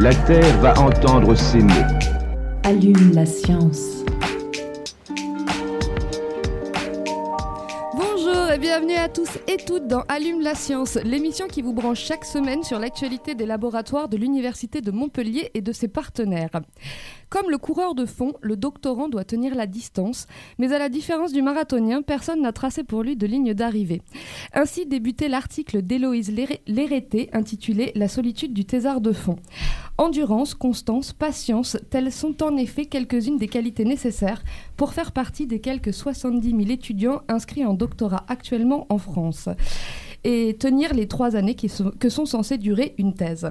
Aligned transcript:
La 0.00 0.14
Terre 0.14 0.60
va 0.60 0.78
entendre 0.80 1.34
ces 1.34 1.58
mots. 1.58 1.72
Allume 2.62 3.14
la 3.14 3.26
science. 3.26 4.04
Bonjour 7.96 8.48
et 8.52 8.58
bienvenue 8.58 8.94
à 8.94 9.08
tous 9.08 9.28
et 9.48 9.56
toutes 9.56 9.88
dans 9.88 10.02
Allume 10.08 10.40
la 10.40 10.54
science, 10.54 10.94
l'émission 11.02 11.48
qui 11.48 11.62
vous 11.62 11.72
branche 11.72 11.98
chaque 11.98 12.24
semaine 12.24 12.62
sur 12.62 12.78
l'actualité 12.78 13.34
des 13.34 13.44
laboratoires 13.44 14.08
de 14.08 14.16
l'Université 14.16 14.80
de 14.80 14.92
Montpellier 14.92 15.50
et 15.54 15.62
de 15.62 15.72
ses 15.72 15.88
partenaires. 15.88 16.60
Comme 17.30 17.50
le 17.50 17.58
coureur 17.58 17.94
de 17.94 18.06
fond, 18.06 18.32
le 18.40 18.56
doctorant 18.56 19.08
doit 19.08 19.24
tenir 19.24 19.54
la 19.54 19.66
distance, 19.66 20.26
mais 20.58 20.72
à 20.72 20.78
la 20.78 20.88
différence 20.88 21.32
du 21.32 21.42
marathonien, 21.42 22.00
personne 22.00 22.40
n'a 22.40 22.52
tracé 22.52 22.84
pour 22.84 23.02
lui 23.02 23.16
de 23.16 23.26
ligne 23.26 23.52
d'arrivée. 23.52 24.00
Ainsi 24.54 24.86
débutait 24.86 25.28
l'article 25.28 25.82
d'Héloïse 25.82 26.32
Lérété 26.66 27.28
intitulé 27.34 27.92
La 27.94 28.08
solitude 28.08 28.54
du 28.54 28.64
thésard 28.64 29.02
de 29.02 29.12
fond. 29.12 29.36
Endurance, 29.98 30.54
constance, 30.54 31.12
patience, 31.12 31.76
telles 31.90 32.12
sont 32.12 32.42
en 32.42 32.56
effet 32.56 32.86
quelques-unes 32.86 33.36
des 33.36 33.48
qualités 33.48 33.84
nécessaires 33.84 34.42
pour 34.76 34.94
faire 34.94 35.12
partie 35.12 35.46
des 35.46 35.60
quelques 35.60 35.92
70 35.92 36.50
000 36.50 36.60
étudiants 36.70 37.20
inscrits 37.28 37.66
en 37.66 37.74
doctorat 37.74 38.24
actuellement 38.28 38.86
en 38.88 38.98
France 38.98 39.48
et 40.24 40.56
tenir 40.58 40.94
les 40.94 41.06
trois 41.08 41.36
années 41.36 41.54
que 41.54 42.08
sont 42.08 42.26
censées 42.26 42.58
durer 42.58 42.94
une 42.98 43.14
thèse. 43.14 43.50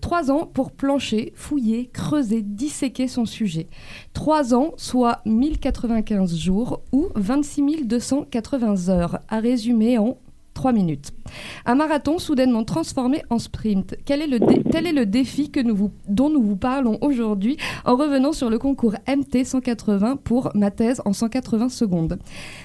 Trois 0.00 0.30
ans 0.30 0.46
pour 0.46 0.72
plancher, 0.72 1.32
fouiller, 1.34 1.90
creuser, 1.92 2.42
disséquer 2.42 3.08
son 3.08 3.26
sujet. 3.26 3.68
Trois 4.12 4.54
ans, 4.54 4.72
soit 4.76 5.20
1095 5.26 6.36
jours 6.36 6.82
ou 6.92 7.08
26 7.14 7.86
280 7.86 8.88
heures, 8.88 9.20
à 9.28 9.40
résumer 9.40 9.98
en 9.98 10.16
3 10.56 10.72
minutes. 10.72 11.12
Un 11.66 11.74
marathon 11.74 12.18
soudainement 12.18 12.64
transformé 12.64 13.22
en 13.28 13.38
sprint. 13.38 13.94
Quel 14.06 14.22
est 14.22 14.26
le 14.26 14.40
tel 14.70 14.86
est 14.86 14.92
le 14.92 15.04
défi 15.04 15.50
que 15.50 15.60
nous 15.60 15.76
vous, 15.76 15.90
dont 16.08 16.30
nous 16.30 16.42
vous 16.42 16.56
parlons 16.56 16.98
aujourd'hui 17.02 17.58
en 17.84 17.94
revenant 17.94 18.32
sur 18.32 18.48
le 18.48 18.58
concours 18.58 18.94
MT 19.06 19.44
180 19.44 20.16
pour 20.16 20.50
ma 20.54 20.70
thèse 20.70 21.02
en 21.04 21.12
180 21.12 21.68
secondes? 21.68 22.18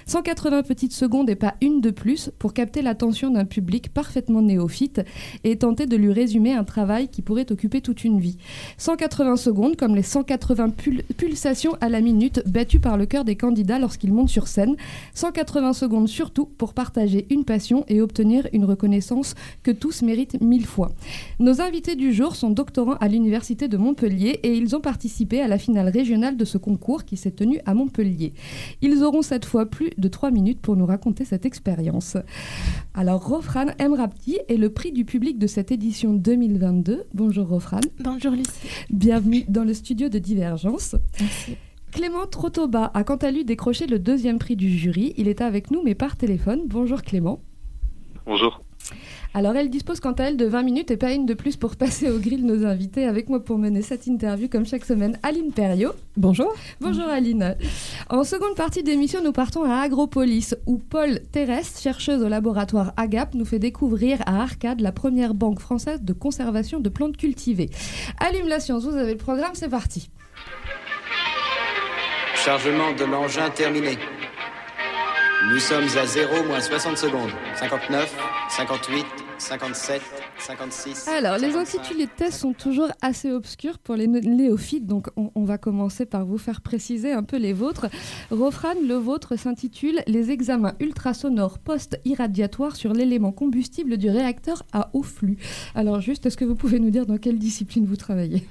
180 0.06 0.64
petites 0.64 0.94
secondes 0.94 1.30
et 1.30 1.36
pas 1.36 1.56
une 1.62 1.82
de 1.82 1.90
plus 1.90 2.32
pour 2.40 2.54
capter 2.54 2.82
l'attention 2.82 3.30
d'un 3.30 3.44
public 3.44 3.94
parfaitement 3.94 4.42
néophyte 4.42 5.02
et 5.44 5.58
tenter 5.58 5.86
de 5.86 5.98
lui 5.98 6.14
résumer 6.14 6.54
un 6.54 6.64
travail 6.64 7.10
qui 7.10 7.22
pourrait 7.22 7.52
occuper 7.52 7.82
toute 7.82 8.06
une 8.06 8.22
vie. 8.22 8.38
180 8.78 9.36
secondes 9.36 9.76
comme 9.76 9.96
les 9.96 10.04
180 10.04 10.70
pul 10.70 11.04
pulsations 11.18 11.76
à 11.82 11.90
la 11.90 12.00
minute 12.00 12.42
battues 12.46 12.80
par 12.80 12.96
le 12.96 13.06
cœur 13.06 13.26
des 13.26 13.36
candidats 13.36 13.80
lorsqu'ils 13.80 14.14
montent 14.14 14.30
sur 14.30 14.48
scène. 14.48 14.78
180 15.14 15.74
secondes 15.74 16.08
surtout 16.08 16.46
pour 16.46 16.74
partager 16.74 17.28
une 17.30 17.44
passion 17.44 17.81
et 17.88 18.02
obtenir 18.02 18.48
une 18.54 18.66
reconnaissance 18.66 19.36
que 19.64 19.72
tous 19.72 20.02
méritent 20.02 20.42
mille 20.42 20.66
fois. 20.66 20.92
Nos 21.40 21.62
invités 21.62 21.96
du 21.96 22.14
jour 22.14 22.36
sont 22.36 22.50
doctorants 22.50 22.96
à 22.96 23.08
l'Université 23.08 23.68
de 23.68 23.78
Montpellier 23.78 24.40
et 24.44 24.56
ils 24.56 24.76
ont 24.76 24.82
participé 24.82 25.42
à 25.42 25.48
la 25.48 25.58
finale 25.58 25.90
régionale 25.90 26.38
de 26.38 26.46
ce 26.46 26.58
concours 26.58 27.06
qui 27.06 27.18
s'est 27.18 27.32
tenu 27.32 27.60
à 27.66 27.74
Montpellier. 27.74 28.34
Ils 28.82 29.04
auront 29.04 29.22
cette 29.22 29.46
fois 29.46 29.66
plus 29.66 29.90
de 29.98 30.08
trois 30.08 30.32
minutes 30.32 30.62
pour 30.62 30.76
nous 30.76 30.86
raconter 30.86 31.26
cette 31.26 31.46
expérience. 31.46 32.18
Alors, 32.94 33.26
Rofran 33.26 33.68
Emrapti 33.80 34.40
est 34.48 34.58
le 34.58 34.70
prix 34.70 34.92
du 34.92 35.06
public 35.06 35.40
de 35.40 35.48
cette 35.48 35.72
édition 35.72 36.14
2022. 36.14 37.04
Bonjour 37.14 37.48
Rofran. 37.48 37.82
Bonjour 38.00 38.32
Lucie. 38.32 38.52
Bienvenue 38.90 39.46
dans 39.48 39.64
le 39.64 39.74
studio 39.74 40.10
de 40.10 40.20
Divergence. 40.20 40.96
Merci. 41.20 41.58
Clément 41.92 42.26
Trotoba 42.26 42.90
a 42.94 43.04
quant 43.04 43.18
à 43.18 43.32
lui 43.32 43.44
décroché 43.44 43.86
le 43.86 44.00
deuxième 44.00 44.40
prix 44.40 44.56
du 44.56 44.70
jury. 44.70 45.14
Il 45.18 45.28
est 45.28 45.42
avec 45.42 45.72
nous 45.72 45.84
mais 45.84 45.96
par 45.96 46.16
téléphone. 46.16 46.62
Bonjour 46.68 47.02
Clément. 47.02 47.42
Bonjour. 48.26 48.62
Alors 49.34 49.56
elle 49.56 49.70
dispose 49.70 50.02
quant 50.02 50.12
à 50.12 50.24
elle 50.24 50.36
de 50.36 50.46
20 50.46 50.64
minutes 50.64 50.92
et 50.92 50.98
pas 50.98 51.14
une 51.14 51.26
de 51.26 51.34
plus 51.34 51.56
pour 51.56 51.78
passer 51.78 52.10
au 52.10 52.20
grill 52.20 52.46
nos 52.46 52.66
invités. 52.66 53.06
Avec 53.06 53.30
moi 53.30 53.42
pour 53.42 53.58
mener 53.58 53.82
cette 53.82 54.06
interview 54.06 54.50
comme 54.50 54.66
chaque 54.66 54.84
semaine, 54.84 55.18
Aline 55.24 55.54
Perriot. 55.54 55.94
Bonjour. 56.18 56.54
Bonjour 56.82 57.06
Aline. 57.06 57.56
En 58.10 58.26
seconde 58.26 58.56
partie 58.56 58.84
d'émission, 58.84 59.24
nous 59.24 59.32
partons 59.32 59.64
à 59.64 59.76
Agropolis 59.78 60.54
où 60.66 60.78
Paul 60.78 61.22
Terrestre, 61.32 61.80
chercheuse 61.80 62.22
au 62.22 62.28
laboratoire 62.28 62.92
AGAP, 62.98 63.36
nous 63.36 63.46
fait 63.46 63.60
découvrir 63.60 64.20
à 64.26 64.42
Arcade 64.42 64.82
la 64.82 64.92
première 64.92 65.34
banque 65.34 65.62
française 65.62 66.02
de 66.02 66.14
conservation 66.14 66.82
de 66.82 66.90
plantes 66.90 67.16
cultivées. 67.16 67.70
Allume 68.20 68.50
la 68.50 68.60
science, 68.60 68.84
vous 68.84 68.98
avez 68.98 69.14
le 69.14 69.18
programme, 69.18 69.52
c'est 69.54 69.70
parti. 69.70 70.10
Chargement 72.36 72.92
de 72.94 73.06
l'engin 73.06 73.50
terminé. 73.52 73.98
Nous 75.50 75.58
sommes 75.60 75.88
à 75.98 76.06
0 76.06 76.44
moins 76.46 76.62
60 76.62 76.98
secondes. 76.98 77.32
59, 77.56 78.16
58, 78.50 79.06
57, 79.40 80.02
56. 80.38 81.08
Alors, 81.08 81.38
les 81.38 81.56
intitulés 81.56 82.06
de 82.06 82.12
thèse 82.12 82.38
sont 82.38 82.54
toujours 82.54 82.90
assez 83.02 83.32
obscurs 83.32 83.80
pour 83.80 83.96
les 83.96 84.08
néophytes, 84.08 84.86
donc 84.86 85.08
on, 85.18 85.32
on, 85.34 85.44
va 85.44 85.58
commencer 85.58 86.06
par 86.06 86.26
vous 86.26 86.38
faire 86.38 86.62
préciser 86.62 87.12
un 87.12 87.24
peu 87.24 87.38
les 87.38 87.54
vôtres. 87.54 87.88
Rofran, 88.30 88.76
le 88.88 88.94
vôtre 88.94 89.36
s'intitule 89.36 90.04
Les 90.06 90.30
examens 90.30 90.74
ultrasonores 90.80 91.58
post-irradiatoires 91.58 92.76
sur 92.76 92.94
l'élément 92.94 93.32
combustible 93.32 93.98
du 93.98 94.10
réacteur 94.12 94.64
à 94.72 94.92
haut 94.94 95.04
flux. 95.04 95.38
Alors, 95.74 96.02
juste, 96.02 96.28
est-ce 96.28 96.38
que 96.38 96.46
vous 96.46 96.56
pouvez 96.56 96.80
nous 96.80 96.92
dire 96.92 97.08
dans 97.08 97.18
quelle 97.18 97.40
discipline 97.40 97.86
vous 97.86 97.98
travaillez? 97.98 98.46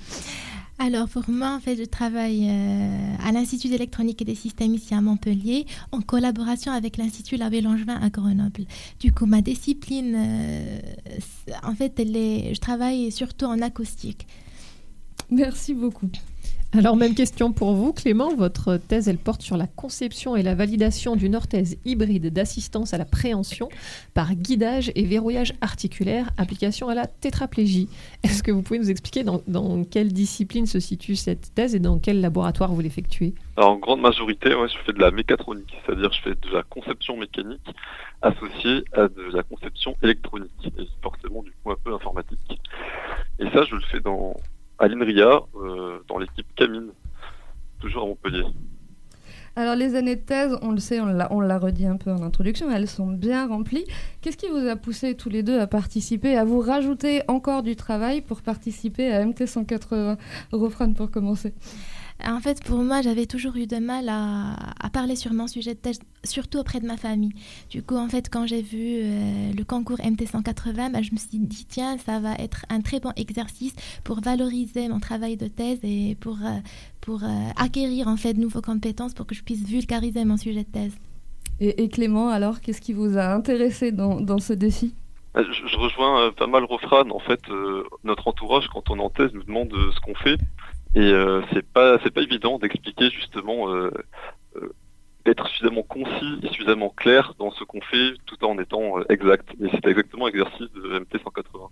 Alors 0.80 1.08
pour 1.08 1.28
moi, 1.28 1.54
en 1.54 1.60
fait, 1.60 1.76
je 1.76 1.84
travaille 1.84 2.48
euh, 2.48 3.14
à 3.22 3.32
l'Institut 3.32 3.68
d'électronique 3.68 4.22
et 4.22 4.24
des 4.24 4.34
systèmes 4.34 4.74
ici 4.74 4.94
à 4.94 5.02
Montpellier, 5.02 5.66
en 5.92 6.00
collaboration 6.00 6.72
avec 6.72 6.96
l'Institut 6.96 7.36
L'abbé 7.36 7.60
Langevin 7.60 8.00
à 8.00 8.08
Grenoble. 8.08 8.64
Du 8.98 9.12
coup, 9.12 9.26
ma 9.26 9.42
discipline, 9.42 10.14
euh, 10.16 10.80
en 11.62 11.74
fait, 11.74 12.00
elle 12.00 12.54
je 12.54 12.60
travaille 12.60 13.12
surtout 13.12 13.44
en 13.44 13.60
acoustique. 13.60 14.26
Merci 15.30 15.74
beaucoup. 15.74 16.08
Alors, 16.72 16.94
même 16.94 17.16
question 17.16 17.52
pour 17.52 17.74
vous, 17.74 17.92
Clément. 17.92 18.32
Votre 18.32 18.76
thèse, 18.76 19.08
elle 19.08 19.18
porte 19.18 19.42
sur 19.42 19.56
la 19.56 19.66
conception 19.66 20.36
et 20.36 20.44
la 20.44 20.54
validation 20.54 21.16
d'une 21.16 21.34
orthèse 21.34 21.76
hybride 21.84 22.32
d'assistance 22.32 22.94
à 22.94 22.98
la 22.98 23.04
préhension 23.04 23.68
par 24.14 24.36
guidage 24.36 24.92
et 24.94 25.02
verrouillage 25.02 25.52
articulaire, 25.62 26.30
application 26.36 26.88
à 26.88 26.94
la 26.94 27.08
tétraplégie. 27.08 27.88
Est-ce 28.22 28.44
que 28.44 28.52
vous 28.52 28.62
pouvez 28.62 28.78
nous 28.78 28.88
expliquer 28.88 29.24
dans, 29.24 29.82
quelle 29.82 30.12
discipline 30.12 30.66
se 30.66 30.78
situe 30.78 31.16
cette 31.16 31.52
thèse 31.56 31.74
et 31.74 31.80
dans 31.80 31.98
quel 31.98 32.20
laboratoire 32.20 32.72
vous 32.72 32.82
l'effectuez? 32.82 33.34
En 33.56 33.74
grande 33.74 34.00
majorité, 34.00 34.54
ouais, 34.54 34.68
je 34.68 34.78
fais 34.86 34.92
de 34.92 35.00
la 35.00 35.10
mécatronique, 35.10 35.74
c'est-à-dire 35.84 36.12
je 36.12 36.22
fais 36.22 36.36
de 36.36 36.54
la 36.54 36.62
conception 36.62 37.16
mécanique 37.16 37.66
associée 38.22 38.84
à 38.92 39.08
de 39.08 39.22
la 39.34 39.42
conception 39.42 39.96
électronique, 40.04 40.72
et 40.78 40.86
forcément 41.02 41.42
du 41.42 41.50
coup 41.50 41.72
un 41.72 41.76
peu 41.82 41.92
informatique. 41.92 42.60
Et 43.40 43.50
ça, 43.50 43.64
je 43.64 43.74
le 43.74 43.82
fais 43.90 43.98
dans 43.98 44.36
à 44.80 44.88
l'INRIA, 44.88 45.42
euh, 45.56 45.98
dans 46.08 46.18
l'équipe 46.18 46.46
Camine, 46.56 46.90
toujours 47.78 48.02
à 48.02 48.06
Montpellier. 48.06 48.44
Alors 49.56 49.74
les 49.74 49.94
années 49.94 50.16
de 50.16 50.20
thèse, 50.20 50.56
on 50.62 50.70
le 50.70 50.78
sait, 50.78 51.00
on 51.00 51.40
l'a 51.40 51.58
redit 51.58 51.86
un 51.86 51.96
peu 51.96 52.10
en 52.10 52.22
introduction, 52.22 52.70
elles 52.70 52.88
sont 52.88 53.08
bien 53.08 53.48
remplies. 53.48 53.84
Qu'est-ce 54.20 54.36
qui 54.36 54.48
vous 54.48 54.68
a 54.68 54.76
poussé 54.76 55.16
tous 55.16 55.28
les 55.28 55.42
deux 55.42 55.58
à 55.58 55.66
participer, 55.66 56.36
à 56.36 56.44
vous 56.44 56.60
rajouter 56.60 57.22
encore 57.28 57.62
du 57.62 57.76
travail 57.76 58.20
pour 58.20 58.42
participer 58.42 59.12
à 59.12 59.24
MT 59.24 59.46
180 59.46 60.16
Eurofran 60.52 60.92
pour 60.94 61.10
commencer 61.10 61.52
en 62.26 62.40
fait, 62.40 62.62
pour 62.64 62.78
moi, 62.82 63.02
j'avais 63.02 63.26
toujours 63.26 63.56
eu 63.56 63.66
de 63.66 63.76
mal 63.76 64.08
à, 64.08 64.54
à, 64.80 64.90
parler 64.90 65.16
sur 65.16 65.32
mon 65.32 65.46
sujet 65.46 65.74
de 65.74 65.78
thèse, 65.78 66.00
surtout 66.24 66.58
auprès 66.58 66.80
de 66.80 66.86
ma 66.86 66.96
famille. 66.96 67.32
Du 67.70 67.82
coup, 67.82 67.96
en 67.96 68.08
fait, 68.08 68.28
quand 68.30 68.46
j'ai 68.46 68.62
vu 68.62 69.00
euh, 69.02 69.52
le 69.56 69.64
concours 69.64 69.98
MT 69.98 70.26
180, 70.26 70.90
bah, 70.90 71.02
je 71.02 71.12
me 71.12 71.16
suis 71.16 71.38
dit, 71.38 71.66
tiens, 71.68 71.98
ça 71.98 72.18
va 72.18 72.34
être 72.34 72.66
un 72.68 72.80
très 72.80 73.00
bon 73.00 73.12
exercice 73.16 73.74
pour 74.04 74.20
valoriser 74.20 74.88
mon 74.88 75.00
travail 75.00 75.36
de 75.36 75.46
thèse 75.46 75.78
et 75.82 76.16
pour, 76.20 76.36
euh, 76.44 76.58
pour 77.00 77.22
euh, 77.22 77.26
acquérir 77.56 78.08
en 78.08 78.16
fait 78.16 78.34
de 78.34 78.40
nouvelles 78.40 78.62
compétences 78.62 79.14
pour 79.14 79.26
que 79.26 79.34
je 79.34 79.42
puisse 79.42 79.64
vulgariser 79.64 80.24
mon 80.24 80.36
sujet 80.36 80.64
de 80.64 80.70
thèse. 80.70 80.96
Et, 81.60 81.82
et 81.82 81.88
Clément, 81.88 82.28
alors, 82.28 82.60
qu'est-ce 82.60 82.80
qui 82.80 82.92
vous 82.92 83.18
a 83.18 83.32
intéressé 83.34 83.92
dans, 83.92 84.20
dans 84.20 84.38
ce 84.38 84.52
défi? 84.52 84.94
Je, 85.34 85.42
je, 85.42 85.76
rejoins 85.76 86.32
pas 86.32 86.48
mal 86.48 86.64
Rofran. 86.64 87.08
En 87.10 87.20
fait, 87.20 87.40
notre 88.02 88.26
entourage, 88.26 88.66
quand 88.68 88.90
on 88.90 88.96
est 88.96 89.02
en 89.02 89.10
thèse, 89.10 89.30
nous 89.32 89.44
demande 89.44 89.70
ce 89.70 90.00
qu'on 90.00 90.14
fait. 90.14 90.38
Et 90.94 91.12
euh, 91.12 91.42
c'est 91.52 91.66
pas 91.66 91.98
c'est 92.02 92.10
pas 92.10 92.22
évident 92.22 92.58
d'expliquer 92.58 93.10
justement 93.10 93.72
euh, 93.72 93.90
euh, 94.56 94.74
d'être 95.24 95.46
suffisamment 95.48 95.82
concis 95.82 96.40
et 96.42 96.48
suffisamment 96.48 96.90
clair 96.90 97.34
dans 97.38 97.52
ce 97.52 97.62
qu'on 97.64 97.80
fait 97.80 98.14
tout 98.26 98.42
en 98.44 98.58
étant 98.58 99.00
exact. 99.08 99.48
Et 99.62 99.68
c'est 99.70 99.86
exactement 99.86 100.26
l'exercice 100.26 100.70
de 100.72 100.98
MT 100.98 101.22
180. 101.22 101.68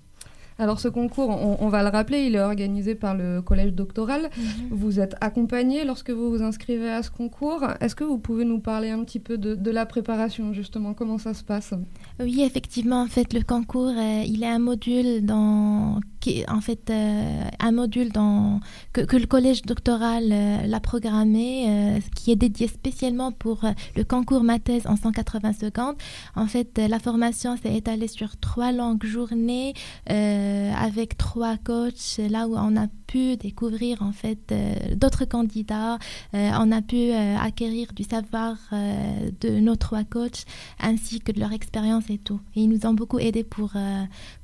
Alors 0.60 0.80
ce 0.80 0.88
concours, 0.88 1.28
on, 1.30 1.68
va 1.68 1.84
le 1.84 1.88
rappeler, 1.88 2.22
il 2.22 2.34
est 2.34 2.40
organisé 2.40 2.96
par 2.96 3.14
le 3.14 3.40
collège 3.40 3.74
doctoral. 3.74 4.22
Mhm. 4.36 4.44
Vous 4.70 4.98
êtes 4.98 5.14
accompagné 5.20 5.84
lorsque 5.84 6.10
vous 6.10 6.30
vous 6.30 6.42
inscrivez 6.42 6.90
à 6.90 7.04
ce 7.04 7.12
concours. 7.12 7.64
Est-ce 7.80 7.94
que 7.94 8.02
vous 8.02 8.18
pouvez 8.18 8.44
nous 8.44 8.58
parler 8.58 8.90
un 8.90 9.04
petit 9.04 9.20
peu 9.20 9.38
de, 9.38 9.70
la 9.70 9.86
préparation 9.86 10.52
justement? 10.52 10.94
Comment 10.94 11.18
ça 11.18 11.32
se 11.32 11.44
passe? 11.44 11.74
Oui, 12.18 12.42
effectivement, 12.42 13.02
en 13.02 13.06
fait, 13.06 13.32
le 13.34 13.42
concours, 13.44 13.92
euh, 13.96 14.22
il 14.26 14.42
est 14.42 14.48
un 14.48 14.58
module 14.58 15.24
dans, 15.24 16.00
qui, 16.20 16.44
en 16.48 16.60
fait, 16.60 16.90
euh, 16.90 17.44
un 17.58 17.72
module 17.72 18.10
dans 18.10 18.60
que, 18.92 19.16
le 19.16 19.26
collège 19.26 19.62
doctoral 19.62 20.28
euh, 20.30 20.66
l'a 20.66 20.80
programmé, 20.80 22.00
qui 22.14 22.30
est 22.30 22.36
dédié 22.36 22.68
spécialement 22.68 23.32
pour 23.32 23.62
le 23.96 24.04
concours 24.04 24.42
Mathèse 24.42 24.86
en 24.86 24.96
180 24.96 25.52
secondes. 25.54 25.96
En 26.36 26.46
fait, 26.46 26.78
la 26.78 26.98
formation 26.98 27.56
s'est 27.56 27.74
étalée 27.74 28.08
sur 28.08 28.36
trois 28.36 28.72
longues 28.72 29.04
journées. 29.04 29.74
Euh, 30.10 30.72
avec 30.72 31.16
trois 31.18 31.56
coachs, 31.56 32.18
là 32.30 32.46
où 32.48 32.56
on 32.56 32.76
a 32.76 32.86
pu 33.06 33.36
découvrir 33.36 34.02
en 34.02 34.12
fait 34.12 34.52
euh, 34.52 34.74
d'autres 34.94 35.24
candidats, 35.24 35.98
euh, 36.34 36.50
on 36.58 36.72
a 36.72 36.82
pu 36.82 37.10
acquérir 37.12 37.92
du 37.94 38.04
savoir 38.04 38.56
de 38.72 39.60
nos 39.60 39.76
trois 39.76 40.04
coachs 40.04 40.44
ainsi 40.80 41.20
que 41.20 41.32
de 41.32 41.40
leur 41.40 41.52
expérience 41.52 42.10
et 42.10 42.18
tout. 42.18 42.40
Et 42.54 42.62
ils 42.62 42.68
nous 42.68 42.86
ont 42.86 42.94
beaucoup 42.94 43.18
aidés 43.18 43.44
pour, 43.44 43.72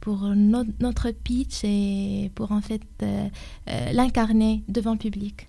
pour 0.01 0.25
notre 0.35 1.11
pitch 1.11 1.64
et 1.65 2.31
pour 2.35 2.53
en 2.53 2.61
fait 2.61 2.83
l'incarner 3.93 4.63
devant 4.69 4.93
le 4.93 4.99
public. 4.99 5.49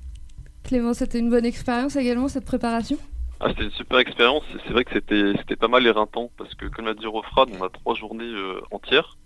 Clément, 0.64 0.94
c'était 0.94 1.20
une 1.20 1.30
bonne 1.30 1.46
expérience 1.46 1.96
également 1.96 2.28
cette 2.28 2.46
préparation? 2.46 2.98
Ah, 3.40 3.50
c'était 3.50 3.66
une 3.66 3.72
super 3.72 4.00
expérience. 4.00 4.44
C'est 4.66 4.74
vrai 4.74 4.84
que 4.84 4.94
c'était 4.94 5.34
c'était 5.38 5.56
pas 5.56 5.68
mal 5.68 5.86
éreintant 5.86 6.32
parce 6.38 6.54
que 6.56 6.66
comme 6.66 6.86
l'a 6.86 6.94
dit 6.94 7.06
Rofrad, 7.06 7.50
on 7.60 7.64
a 7.64 7.70
trois 7.70 7.96
journées 7.96 8.34
entières 8.72 9.18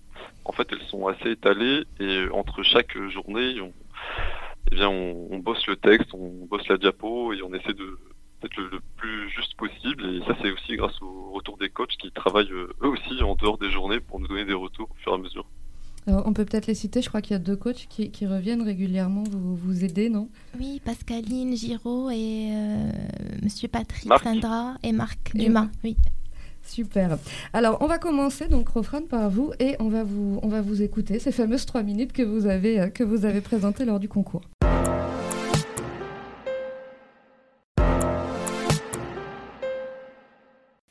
en 0.49 0.51
fait, 0.51 0.67
elles 0.71 0.87
sont 0.87 1.07
assez 1.07 1.31
étalées 1.31 1.83
et 1.99 2.25
entre 2.31 2.63
chaque 2.63 2.97
journée, 3.09 3.61
on, 3.61 3.71
eh 4.71 4.75
bien, 4.75 4.89
on, 4.89 5.37
bosse 5.37 5.65
le 5.67 5.75
texte, 5.75 6.13
on 6.13 6.45
bosse 6.45 6.67
la 6.67 6.77
diapo 6.77 7.33
et 7.33 7.41
on 7.43 7.53
essaie 7.53 7.73
de 7.73 7.99
d'être 8.41 8.55
le, 8.57 8.79
plus 8.97 9.29
juste 9.29 9.55
possible. 9.57 10.05
Et 10.05 10.25
ça, 10.25 10.35
c'est 10.41 10.49
aussi 10.49 10.77
grâce 10.77 10.99
au 11.01 11.31
retour 11.31 11.57
des 11.57 11.69
coachs 11.69 11.95
qui 11.97 12.09
travaillent 12.11 12.51
eux 12.51 12.73
aussi 12.81 13.21
en 13.21 13.35
dehors 13.35 13.57
des 13.57 13.69
journées 13.69 13.99
pour 13.99 14.19
nous 14.19 14.27
donner 14.27 14.45
des 14.45 14.53
retours 14.53 14.89
au 14.89 14.95
fur 14.95 15.11
et 15.11 15.15
à 15.15 15.17
mesure. 15.17 15.45
On 16.07 16.33
peut 16.33 16.45
peut-être 16.45 16.67
les 16.67 16.75
citer, 16.75 17.01
je 17.01 17.09
crois 17.09 17.21
qu'il 17.21 17.33
y 17.33 17.35
a 17.35 17.39
deux 17.39 17.55
coachs 17.55 17.87
qui, 17.89 18.25
reviennent 18.25 18.61
régulièrement 18.61 19.23
vous, 19.29 19.55
vous 19.55 19.83
aider, 19.83 20.09
non? 20.09 20.29
Oui, 20.59 20.81
Pascaline 20.83 21.55
Giraud 21.55 22.09
et 22.09 22.49
euh, 22.51 22.91
Monsieur 23.43 23.67
Patrick 23.67 24.11
Sandra 24.23 24.75
et 24.83 24.91
Marc 24.91 25.35
Dumas. 25.35 25.69
Oui. 25.83 25.97
Super. 26.63 27.17
Alors, 27.53 27.77
on 27.81 27.87
va 27.87 27.97
commencer 27.97 28.47
donc 28.47 28.69
Rofran 28.69 29.01
par 29.01 29.29
vous 29.29 29.51
et 29.59 29.75
on 29.79 29.89
va 29.89 30.03
vous, 30.03 30.39
on 30.43 30.47
va 30.47 30.61
vous 30.61 30.81
écouter 30.81 31.19
ces 31.19 31.31
fameuses 31.31 31.65
trois 31.65 31.83
minutes 31.83 32.13
que 32.13 32.21
vous 32.21 32.45
avez, 32.45 32.79
euh, 32.79 32.89
que 32.89 33.03
vous 33.03 33.25
avez 33.25 33.41
présentées 33.41 33.85
lors 33.85 33.99
du 33.99 34.07
concours. 34.07 34.41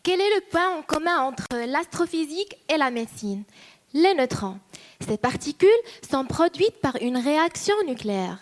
Quel 0.03 0.21
est 0.21 0.37
le 0.37 0.51
point 0.51 0.79
en 0.79 0.83
commun 0.83 1.19
entre 1.21 1.47
l'astrophysique 1.71 2.57
et 2.75 2.79
la 2.79 2.91
médecine? 2.91 3.45
Les 3.95 4.15
neutrons. 4.15 4.59
Ces 5.07 5.17
particules 5.17 5.69
sont 6.09 6.25
produites 6.25 6.81
par 6.81 6.97
une 7.01 7.17
réaction 7.17 7.75
nucléaire. 7.87 8.39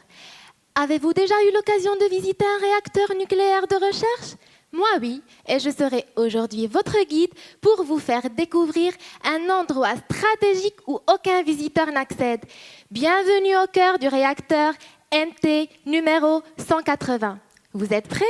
Avez-vous 0.75 1.13
déjà 1.13 1.35
eu 1.49 1.55
l'occasion 1.55 1.95
de 1.97 2.11
visiter 2.11 2.45
un 2.45 2.61
réacteur 2.61 3.17
nucléaire 3.17 3.67
de 3.67 3.77
recherche? 3.77 4.37
Moi 4.73 4.89
oui, 5.01 5.23
et 5.47 5.59
je 5.61 5.71
serai 5.71 6.05
aujourd'hui 6.17 6.67
votre 6.67 7.01
guide 7.05 7.33
pour 7.61 7.85
vous 7.85 7.99
faire 7.99 8.29
découvrir 8.29 8.93
un 9.25 9.49
endroit 9.49 9.95
stratégique 10.11 10.77
où 10.87 10.99
aucun 11.07 11.43
visiteur 11.43 11.87
n'accède. 11.93 12.45
Bienvenue 12.91 13.57
au 13.57 13.67
cœur 13.73 13.99
du 13.99 14.09
réacteur 14.09 14.75
MT 15.13 15.69
numéro 15.87 16.43
180. 16.59 17.39
Vous 17.73 17.93
êtes 17.95 18.09
prêts? 18.09 18.25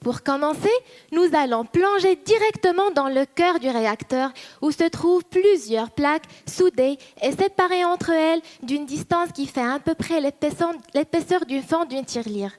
Pour 0.00 0.22
commencer, 0.22 0.70
nous 1.12 1.28
allons 1.34 1.64
plonger 1.64 2.16
directement 2.16 2.90
dans 2.90 3.08
le 3.08 3.24
cœur 3.26 3.58
du 3.58 3.68
réacteur 3.68 4.30
où 4.62 4.70
se 4.70 4.84
trouvent 4.84 5.24
plusieurs 5.24 5.90
plaques 5.90 6.26
soudées 6.46 6.98
et 7.22 7.32
séparées 7.32 7.84
entre 7.84 8.10
elles 8.10 8.40
d'une 8.62 8.86
distance 8.86 9.32
qui 9.32 9.46
fait 9.46 9.60
à 9.60 9.78
peu 9.78 9.94
près 9.94 10.20
l'épaisseur 10.20 11.46
du 11.46 11.60
fond 11.62 11.84
d'une 11.84 12.04
tirelire. 12.04 12.52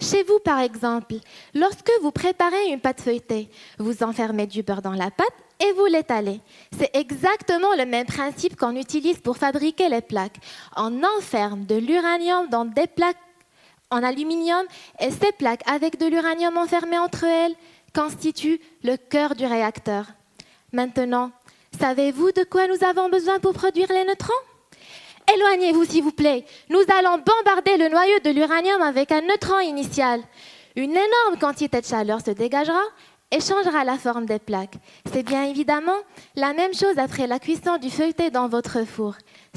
Chez 0.00 0.22
vous, 0.24 0.38
par 0.38 0.60
exemple, 0.60 1.14
lorsque 1.54 1.90
vous 2.02 2.10
préparez 2.10 2.70
une 2.70 2.80
pâte 2.80 3.00
feuilletée, 3.00 3.48
vous 3.78 4.02
enfermez 4.02 4.46
du 4.46 4.62
beurre 4.62 4.82
dans 4.82 4.92
la 4.92 5.10
pâte 5.10 5.26
et 5.60 5.72
vous 5.72 5.86
l'étalez. 5.86 6.40
C'est 6.76 6.94
exactement 6.94 7.74
le 7.76 7.86
même 7.86 8.06
principe 8.06 8.56
qu'on 8.56 8.76
utilise 8.76 9.18
pour 9.18 9.36
fabriquer 9.36 9.88
les 9.88 10.02
plaques. 10.02 10.38
On 10.76 11.02
enferme 11.18 11.64
de 11.64 11.76
l'uranium 11.76 12.48
dans 12.48 12.64
des 12.64 12.86
plaques 12.86 13.16
en 13.94 14.02
aluminium 14.02 14.64
et 15.00 15.10
ces 15.10 15.32
plaques 15.32 15.62
avec 15.66 15.98
de 15.98 16.06
l'uranium 16.06 16.56
enfermé 16.56 16.98
entre 16.98 17.24
elles 17.24 17.54
constituent 17.94 18.60
le 18.82 18.96
cœur 18.96 19.34
du 19.34 19.46
réacteur. 19.46 20.06
Maintenant, 20.72 21.30
savez-vous 21.78 22.32
de 22.32 22.42
quoi 22.44 22.66
nous 22.66 22.84
avons 22.84 23.08
besoin 23.08 23.38
pour 23.38 23.52
produire 23.52 23.88
les 23.90 24.04
neutrons? 24.04 24.32
Éloignez-vous, 25.32 25.84
s'il 25.84 26.02
vous 26.02 26.12
plaît. 26.12 26.44
Nous 26.68 26.82
allons 26.98 27.18
bombarder 27.18 27.76
le 27.78 27.88
noyau 27.88 28.18
de 28.24 28.30
l'uranium 28.30 28.82
avec 28.82 29.10
un 29.12 29.22
neutron 29.22 29.60
initial. 29.60 30.20
Une 30.76 30.90
énorme 30.90 31.38
quantité 31.40 31.80
de 31.80 31.86
chaleur 31.86 32.20
se 32.20 32.32
dégagera 32.32 32.82
et 33.30 33.40
changera 33.40 33.84
la 33.84 33.96
forme 33.96 34.26
des 34.26 34.38
plaques. 34.38 34.76
C'est 35.12 35.22
bien 35.22 35.44
évidemment 35.44 35.96
la 36.36 36.52
même 36.52 36.74
chose 36.74 36.98
après 36.98 37.26
la 37.26 37.38
cuisson 37.38 37.78
du 37.78 37.90
feuilleté 37.90 38.30
dans 38.30 38.48
votre 38.48 38.84
four. 38.84 39.14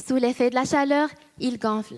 Sous 0.08 0.16
l'effet 0.16 0.50
de 0.50 0.56
la 0.56 0.66
chaleur, 0.66 1.10
il 1.40 1.60
gonfle. 1.60 1.96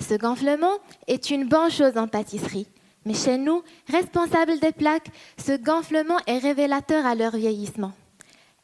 Ce 0.00 0.14
gonflement 0.14 0.74
est 1.06 1.30
une 1.30 1.48
bonne 1.48 1.70
chose 1.70 1.96
en 1.96 2.08
pâtisserie. 2.08 2.68
Mais 3.04 3.14
chez 3.14 3.38
nous, 3.38 3.62
responsables 3.88 4.58
des 4.60 4.72
plaques, 4.72 5.08
ce 5.38 5.52
gonflement 5.56 6.18
est 6.26 6.38
révélateur 6.38 7.06
à 7.06 7.14
leur 7.14 7.36
vieillissement. 7.36 7.92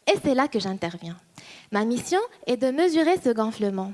Et 0.06 0.18
c'est 0.22 0.34
là 0.34 0.48
que 0.48 0.60
j'interviens. 0.60 1.16
Ma 1.72 1.84
mission 1.84 2.20
est 2.46 2.56
de 2.56 2.70
mesurer 2.70 3.16
ce 3.22 3.30
gonflement. 3.30 3.92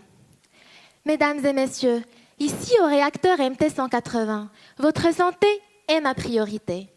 Mesdames 1.06 1.44
et 1.44 1.52
messieurs, 1.52 2.02
ici 2.38 2.74
au 2.82 2.86
réacteur 2.86 3.38
MT180, 3.38 4.48
votre 4.78 5.14
santé 5.14 5.46
est 5.88 6.00
ma 6.00 6.14
priorité. 6.14 6.88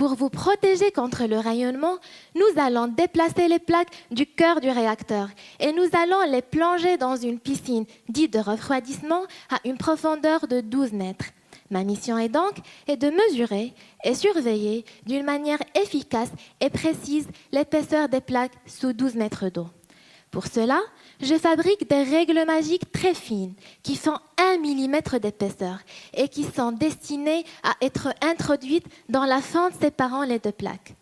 Pour 0.00 0.14
vous 0.14 0.30
protéger 0.30 0.92
contre 0.92 1.26
le 1.26 1.36
rayonnement, 1.36 1.98
nous 2.34 2.58
allons 2.58 2.86
déplacer 2.86 3.48
les 3.48 3.58
plaques 3.58 3.92
du 4.10 4.24
cœur 4.24 4.62
du 4.62 4.70
réacteur 4.70 5.28
et 5.58 5.72
nous 5.72 5.86
allons 5.92 6.22
les 6.32 6.40
plonger 6.40 6.96
dans 6.96 7.16
une 7.16 7.38
piscine 7.38 7.84
dite 8.08 8.32
de 8.32 8.38
refroidissement 8.38 9.24
à 9.50 9.58
une 9.66 9.76
profondeur 9.76 10.48
de 10.48 10.62
12 10.62 10.94
mètres. 10.94 11.26
Ma 11.68 11.84
mission 11.84 12.16
est 12.16 12.30
donc 12.30 12.54
de 12.88 13.10
mesurer 13.10 13.74
et 14.02 14.14
surveiller 14.14 14.86
d'une 15.04 15.26
manière 15.26 15.62
efficace 15.74 16.30
et 16.62 16.70
précise 16.70 17.28
l'épaisseur 17.52 18.08
des 18.08 18.22
plaques 18.22 18.56
sous 18.64 18.94
12 18.94 19.16
mètres 19.16 19.50
d'eau. 19.50 19.68
Pour 20.30 20.46
cela, 20.46 20.80
je 21.22 21.34
fabrique 21.36 21.88
des 21.88 22.02
règles 22.02 22.44
magiques 22.46 22.90
très 22.92 23.14
fines 23.14 23.54
qui 23.82 23.96
font 23.96 24.18
1 24.38 24.58
mm 24.58 25.18
d'épaisseur 25.20 25.78
et 26.14 26.28
qui 26.28 26.44
sont 26.44 26.72
destinées 26.72 27.44
à 27.62 27.74
être 27.80 28.08
introduites 28.22 28.86
dans 29.08 29.24
la 29.24 29.40
fente 29.40 29.74
séparant 29.80 30.24
les 30.24 30.38
deux 30.38 30.52
plaques. 30.52 30.94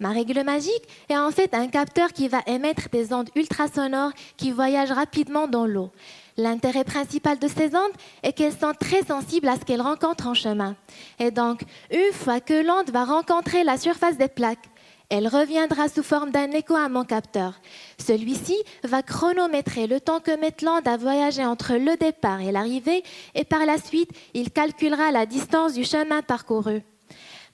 Ma 0.00 0.10
règle 0.10 0.42
magique 0.42 0.88
est 1.08 1.16
en 1.16 1.30
fait 1.30 1.54
un 1.54 1.68
capteur 1.68 2.12
qui 2.12 2.26
va 2.26 2.40
émettre 2.46 2.88
des 2.90 3.12
ondes 3.12 3.30
ultrasonores 3.36 4.12
qui 4.36 4.50
voyagent 4.50 4.90
rapidement 4.90 5.46
dans 5.46 5.66
l'eau. 5.66 5.90
L'intérêt 6.36 6.82
principal 6.82 7.38
de 7.38 7.46
ces 7.46 7.76
ondes 7.76 7.92
est 8.24 8.32
qu'elles 8.32 8.58
sont 8.58 8.72
très 8.78 9.02
sensibles 9.04 9.48
à 9.48 9.54
ce 9.54 9.60
qu'elles 9.60 9.80
rencontrent 9.80 10.26
en 10.26 10.34
chemin. 10.34 10.74
Et 11.20 11.30
donc, 11.30 11.62
une 11.92 12.12
fois 12.12 12.40
que 12.40 12.66
l'onde 12.66 12.90
va 12.90 13.04
rencontrer 13.04 13.62
la 13.62 13.78
surface 13.78 14.18
des 14.18 14.26
plaques, 14.26 14.68
elle 15.10 15.28
reviendra 15.28 15.88
sous 15.88 16.02
forme 16.02 16.30
d'un 16.30 16.50
écho 16.52 16.74
à 16.74 16.88
mon 16.88 17.04
capteur. 17.04 17.60
Celui-ci 17.98 18.56
va 18.82 19.02
chronométrer 19.02 19.86
le 19.86 20.00
temps 20.00 20.20
que 20.20 20.36
Metland 20.38 20.86
a 20.86 20.96
voyagé 20.96 21.44
entre 21.44 21.74
le 21.74 21.96
départ 21.96 22.40
et 22.40 22.52
l'arrivée 22.52 23.02
et 23.34 23.44
par 23.44 23.66
la 23.66 23.78
suite, 23.78 24.10
il 24.32 24.50
calculera 24.50 25.12
la 25.12 25.26
distance 25.26 25.74
du 25.74 25.84
chemin 25.84 26.22
parcouru. 26.22 26.82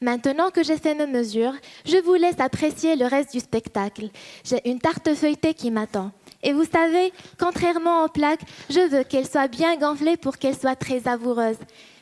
Maintenant 0.02 0.50
que 0.50 0.62
j'ai 0.62 0.78
fait 0.78 0.94
mes 0.94 1.06
mesures, 1.06 1.52
je 1.84 1.98
vous 1.98 2.14
laisse 2.14 2.40
apprécier 2.40 2.96
le 2.96 3.04
reste 3.04 3.32
du 3.32 3.40
spectacle. 3.40 4.08
J'ai 4.44 4.66
une 4.66 4.78
tarte 4.78 5.14
feuilletée 5.14 5.52
qui 5.52 5.70
m'attend. 5.70 6.10
Et 6.42 6.54
vous 6.54 6.64
savez, 6.64 7.12
contrairement 7.38 8.04
aux 8.04 8.08
plaques, 8.08 8.40
je 8.70 8.80
veux 8.88 9.04
qu'elle 9.04 9.28
soit 9.28 9.48
bien 9.48 9.76
gonflée 9.76 10.16
pour 10.16 10.38
qu'elle 10.38 10.56
soit 10.56 10.76
très 10.76 11.00
savoureuse. 11.00 11.58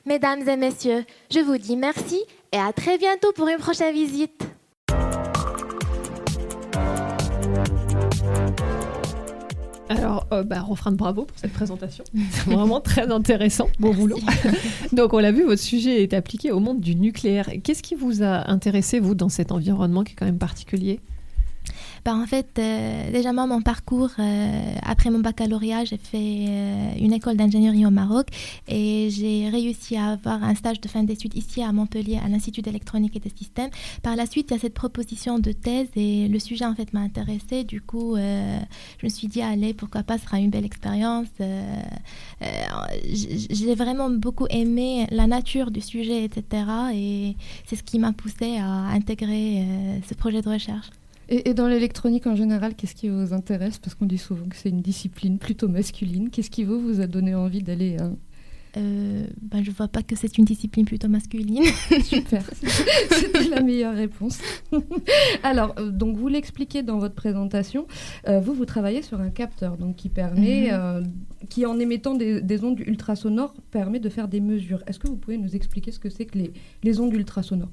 Mesdames 0.07 0.49
et 0.49 0.57
messieurs, 0.57 1.05
je 1.29 1.41
vous 1.41 1.59
dis 1.59 1.77
merci 1.77 2.23
et 2.53 2.59
à 2.59 2.73
très 2.73 2.99
bientôt 2.99 3.33
pour 3.33 3.49
une 3.49 3.59
prochaine 3.59 3.93
visite. 3.93 4.45
Alors, 9.89 10.27
euh, 10.33 10.43
bah, 10.43 10.65
de 10.91 10.97
bravo 10.97 11.25
pour 11.25 11.39
cette 11.39 11.53
présentation. 11.53 12.05
C'est 12.31 12.51
vraiment 12.51 12.81
très 12.81 13.11
intéressant. 13.11 13.69
Bon 13.79 13.95
boulot. 13.95 14.19
Donc, 14.93 15.13
on 15.15 15.19
l'a 15.19 15.33
vu, 15.33 15.45
votre 15.45 15.63
sujet 15.63 16.03
est 16.03 16.15
appliqué 16.15 16.53
au 16.53 16.61
monde 16.61 16.81
du 16.81 16.95
nucléaire. 16.95 17.51
Qu'est-ce 17.63 17.83
qui 17.83 17.95
vous 17.95 18.23
a 18.23 18.51
intéressé, 18.51 19.01
vous, 19.01 19.15
dans 19.15 19.29
cet 19.29 19.53
environnement 19.53 20.05
qui 20.05 20.13
est 20.13 20.17
quand 20.17 20.27
même 20.27 20.39
particulier? 20.39 21.01
Bah, 22.05 22.15
En 22.15 22.27
fait, 22.27 22.59
euh, 22.59 23.11
déjà 23.11 23.33
moi, 23.33 23.47
mon 23.47 23.63
parcours, 23.63 24.11
euh, 24.19 24.75
après 24.83 25.11
mon 25.11 25.21
baccalauréat, 25.21 25.85
j'ai 25.85 25.97
fait 25.99 26.47
euh, 26.49 26.93
une 26.99 27.13
école 27.13 27.37
d'ingénierie 27.37 27.87
au 27.87 27.91
Maroc 27.91 28.29
et 28.67 29.09
j'ai 29.11 29.49
réussi 29.49 29.97
à 29.97 30.13
avoir 30.13 30.43
un 30.43 30.55
stage 30.55 30.81
de 30.81 30.89
fin 30.89 31.03
d'études 31.03 31.37
ici 31.37 31.63
à 31.63 31.73
Montpellier, 31.73 32.19
à 32.25 32.29
l'Institut 32.29 32.63
d'électronique 32.63 33.17
et 33.17 33.21
des 33.21 33.33
systèmes. 33.37 33.71
Par 34.03 34.17
la 34.17 34.27
suite, 34.27 34.49
il 34.51 34.55
y 34.55 34.57
a 34.57 34.61
cette 34.61 34.75
proposition 34.75 35.39
de 35.39 35.53
thèse 35.53 35.89
et 35.97 36.29
le 36.29 36.39
sujet 36.39 36.65
en 36.65 36.75
fait 36.75 36.93
m'a 36.93 37.01
intéressé. 37.01 37.65
Du 37.65 37.81
coup, 37.81 38.17
je 38.17 39.05
me 39.05 39.09
suis 39.09 39.29
dit, 39.29 39.43
allez, 39.43 39.75
pourquoi 39.75 40.03
pas, 40.03 40.19
ce 40.19 40.25
sera 40.25 40.39
une 40.39 40.51
belle 40.51 40.65
expérience. 40.65 41.29
j'ai 43.11 43.75
vraiment 43.75 44.11
beaucoup 44.11 44.47
aimé 44.51 45.07
la 45.11 45.27
nature 45.27 45.71
du 45.71 45.81
sujet, 45.81 46.25
etc. 46.25 46.65
Et 46.95 47.37
c'est 47.67 47.77
ce 47.77 47.83
qui 47.83 47.99
m'a 47.99 48.13
poussé 48.13 48.59
à 48.59 48.89
intégrer 48.89 49.65
ce 50.09 50.15
projet 50.15 50.43
de 50.43 50.49
recherche. 50.49 50.91
Et, 51.29 51.53
dans 51.55 51.69
l'électronique 51.69 52.27
en 52.27 52.35
général, 52.35 52.75
qu'est-ce 52.75 52.95
qui 52.95 53.09
vous 53.09 53.33
intéresse? 53.33 53.79
Parce 53.79 53.95
qu'on 53.95 54.07
dit 54.07 54.19
souvent 54.19 54.47
que 54.47 54.57
c'est 54.57 54.71
une 54.71 54.81
discipline 54.81 55.39
plutôt 55.39 55.69
masculine. 55.69 56.31
Qu'est-ce 56.31 56.51
qui 56.51 56.65
vous, 56.65 56.81
vous 56.81 57.01
a 57.01 57.07
donné 57.07 57.35
envie 57.35 57.63
d'aller 57.63 57.97
euh... 58.01 58.11
Euh, 58.77 59.27
ben, 59.41 59.65
je 59.65 59.71
vois 59.71 59.89
pas 59.89 60.03
que 60.03 60.15
c'est 60.15 60.39
une 60.39 60.45
discipline 60.45 60.85
plutôt 60.85 61.09
masculine. 61.09 61.65
Super, 62.05 62.43
c'était 63.11 63.49
la 63.49 63.63
meilleure 63.63 63.95
réponse. 63.95 64.39
Alors, 65.43 65.75
euh, 65.79 65.91
donc 65.91 66.17
vous 66.17 66.29
l'expliquez 66.29 66.83
dans 66.83 66.99
votre 66.99 67.15
présentation, 67.15 67.87
euh, 68.29 68.41
vous, 68.41 68.53
vous 68.53 68.67
travaillez 68.67 69.03
sur 69.03 69.21
un 69.21 69.31
capteur 69.31 69.79
donc, 69.79 69.97
qui 69.97 70.11
permet, 70.11 70.71
mhm. 70.71 71.11
qui 71.49 71.67
en 71.67 71.79
émettant 71.79 72.15
des, 72.15 72.65
ondes 72.65 72.81
ultrasonores, 72.81 73.55
permet 73.71 74.01
de 74.01 74.09
faire 74.09 74.29
des 74.29 74.41
mesures. 74.41 74.83
Est-ce 74.87 74.99
que 74.99 75.09
vous 75.09 75.17
pouvez 75.17 75.39
nous 75.39 75.57
expliquer 75.57 75.91
ce 75.91 75.99
que 75.99 76.11
c'est 76.11 76.27
que 76.27 76.39
les, 76.39 76.53
les 76.83 77.01
ondes 77.01 77.15
ultrasonores? 77.15 77.71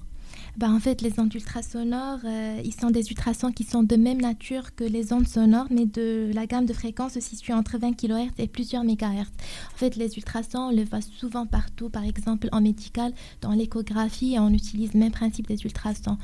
Bah, 0.57 0.69
en 0.69 0.79
fait, 0.79 1.01
les 1.01 1.19
ondes 1.19 1.33
ultrasonores, 1.33 2.19
euh, 2.23 2.61
ils 2.63 2.73
sont 2.73 2.89
des 2.89 3.09
ultrasons 3.09 3.51
qui 3.51 3.65
sont 3.65 3.83
de 3.83 3.97
même 3.97 4.21
nature 4.21 4.73
que 4.73 4.85
les 4.85 5.11
ondes 5.11 5.27
sonores, 5.27 5.67
mais 5.69 5.85
de 5.85 6.31
la 6.33 6.45
gamme 6.45 6.65
de 6.65 6.71
fréquences 6.71 7.13
se 7.13 7.19
situe 7.19 7.51
entre 7.51 7.77
20 7.77 7.91
kHz 7.93 8.31
et 8.37 8.47
plusieurs 8.47 8.85
MHz. 8.85 9.27
En 9.73 9.77
fait, 9.77 9.97
les 9.97 10.15
ultrasons, 10.15 10.59
on 10.59 10.69
les 10.69 10.85
voit 10.85 11.01
souvent 11.01 11.45
partout, 11.45 11.89
par 11.89 12.05
exemple 12.05 12.47
en 12.53 12.61
médical, 12.61 13.11
dans 13.41 13.51
l'échographie, 13.51 14.37
on 14.39 14.53
utilise 14.53 14.93
le 14.93 15.01
même 15.01 15.11
principe 15.11 15.47
des 15.47 15.61
ultrasons. 15.63 16.17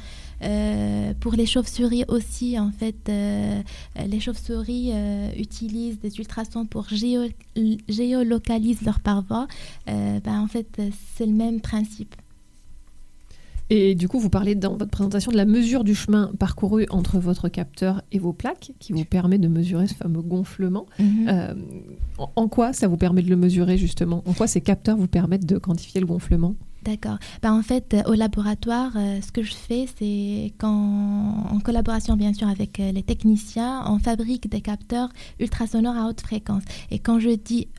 Euh, 0.43 1.13
pour 1.19 1.33
les 1.33 1.45
chauves-souris 1.45 2.05
aussi, 2.07 2.57
en 2.57 2.71
fait, 2.71 3.09
euh, 3.09 3.61
les 4.07 4.19
chauves-souris 4.21 4.93
utilisent 5.37 5.99
des 5.99 6.17
ultrasons 6.19 6.65
pour 6.65 6.87
géolocaliser 6.89 8.85
leur 8.85 9.01
paroi. 9.01 9.47
Bah, 9.87 10.39
en 10.39 10.47
fait, 10.47 10.81
c'est 11.15 11.25
le 11.25 11.33
même 11.33 11.59
principe. 11.59 12.15
Et 13.73 13.95
du 13.95 14.09
coup, 14.09 14.19
vous 14.19 14.29
parlez 14.29 14.53
dans 14.53 14.75
votre 14.75 14.91
présentation 14.91 15.31
de 15.31 15.37
la 15.37 15.45
mesure 15.45 15.85
du 15.85 15.95
chemin 15.95 16.29
parcouru 16.37 16.87
entre 16.89 17.19
votre 17.19 17.47
capteur 17.47 18.01
et 18.11 18.19
vos 18.19 18.33
plaques, 18.33 18.73
qui 18.79 18.91
vous 18.91 19.05
permet 19.05 19.37
de 19.37 19.47
mesurer 19.47 19.87
ce 19.87 19.93
fameux 19.93 20.21
gonflement. 20.21 20.87
Mhm. 20.99 21.27
Euh, 21.29 21.53
en, 22.35 22.49
quoi 22.49 22.73
ça 22.73 22.89
vous 22.89 22.97
permet 22.97 23.21
de 23.21 23.29
le 23.29 23.37
mesurer 23.37 23.77
justement? 23.77 24.23
En 24.25 24.33
quoi 24.33 24.47
ces 24.47 24.59
capteurs 24.59 24.97
vous 24.97 25.07
permettent 25.07 25.45
de 25.45 25.57
quantifier 25.57 26.01
le 26.01 26.05
gonflement? 26.05 26.55
D'accord. 26.83 27.17
Ben, 27.41 27.53
en 27.53 27.61
fait, 27.61 27.95
au 28.07 28.13
laboratoire, 28.13 28.91
euh, 28.97 29.21
ce 29.21 29.31
que 29.31 29.41
je 29.41 29.53
fais, 29.53 29.85
c'est 29.97 30.51
qu'en 30.57 31.45
en 31.49 31.59
collaboration 31.61 32.17
bien 32.17 32.33
sûr 32.33 32.49
avec 32.49 32.77
euh, 32.81 32.91
les 32.91 33.03
techniciens, 33.03 33.85
on 33.87 33.99
fabrique 33.99 34.49
des 34.49 34.59
capteurs 34.59 35.07
ultrasonores 35.39 35.95
à 35.95 36.09
haute 36.09 36.19
fréquence. 36.19 36.63
Et 36.89 36.99
quand 36.99 37.19
je 37.19 37.29
dis 37.29 37.69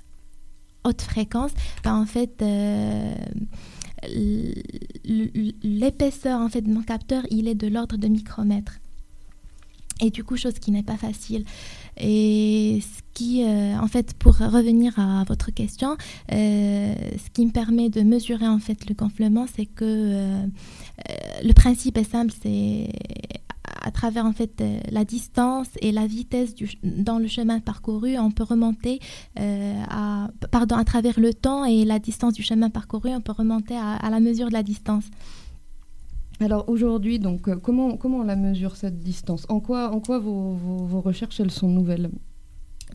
haute 0.85 1.03
fréquence, 1.03 1.51
ben, 1.85 1.95
en 1.97 2.07
fait 2.07 2.43
l'épaisseur 5.65 6.41
en 6.41 6.49
fait 6.49 6.63
de 6.63 6.71
mon 6.71 6.83
capteur, 6.83 7.25
il 7.31 7.49
est 7.49 7.55
de 7.55 7.69
l'ordre 7.69 7.97
de 7.97 8.09
micromètres. 8.09 8.79
Et 10.01 10.11
du 10.11 10.25
coup, 10.25 10.37
chose 10.37 10.55
qui 10.55 10.73
n'est 10.73 10.83
pas 10.83 10.97
facile. 10.97 11.45
Et 11.97 12.81
ce 12.83 13.03
qui, 13.15 13.45
euh, 13.45 13.77
en 13.79 13.87
fait, 13.87 14.15
pour 14.15 14.37
revenir 14.37 14.99
à 14.99 15.23
votre 15.25 15.53
question, 15.53 15.97
euh, 16.33 16.95
ce 17.25 17.31
qui 17.33 17.47
me 17.47 17.53
permet 17.53 17.89
de 17.89 18.01
mesurer 18.01 18.49
en 18.49 18.59
fait 18.59 18.89
le 18.89 18.95
gonflement, 18.95 19.47
c'est 19.55 19.67
que 19.67 19.85
euh, 19.85 20.47
le 21.45 21.53
principe 21.53 21.99
est 21.99 22.11
simple, 22.11 22.33
c'est 22.43 22.89
à 23.65 23.91
travers 23.91 24.27
en 24.27 24.33
fait 24.33 24.61
euh, 24.61 24.79
la 24.91 25.05
distance 25.05 25.69
et 25.81 25.93
la 25.93 26.07
vitesse 26.07 26.55
dans 26.83 27.19
le 27.19 27.29
chemin 27.29 27.61
parcouru, 27.61 28.19
on 28.19 28.31
peut 28.31 28.43
remonter 28.43 29.01
euh, 29.39 29.83
à, 29.89 30.29
pardon, 30.51 30.77
à 30.77 30.85
travers 30.85 31.19
le 31.19 31.33
temps 31.35 31.65
et 31.65 31.85
la 31.85 31.99
distance 31.99 32.35
du 32.35 32.43
chemin 32.43 32.71
parcouru, 32.71 33.11
on 33.11 33.21
peut 33.21 33.33
remonter 33.33 33.77
à, 33.77 34.09
la 34.11 34.21
mesure 34.21 34.49
de 34.49 34.53
la 34.53 34.63
distance. 34.63 35.05
Alors 36.41 36.69
aujourd'hui, 36.69 37.19
donc 37.19 37.49
euh, 37.49 37.57
comment, 37.57 37.97
comment 37.97 38.19
on 38.19 38.25
la 38.25 38.37
mesure 38.37 38.77
cette 38.77 39.01
distance? 39.01 39.47
En 39.49 39.61
quoi, 39.61 39.93
en 39.93 40.01
quoi 40.01 40.19
vos, 40.19 40.55
vos 40.55 41.01
recherches 41.01 41.39
elles 41.41 41.51
sont 41.51 41.69
nouvelles? 41.69 42.11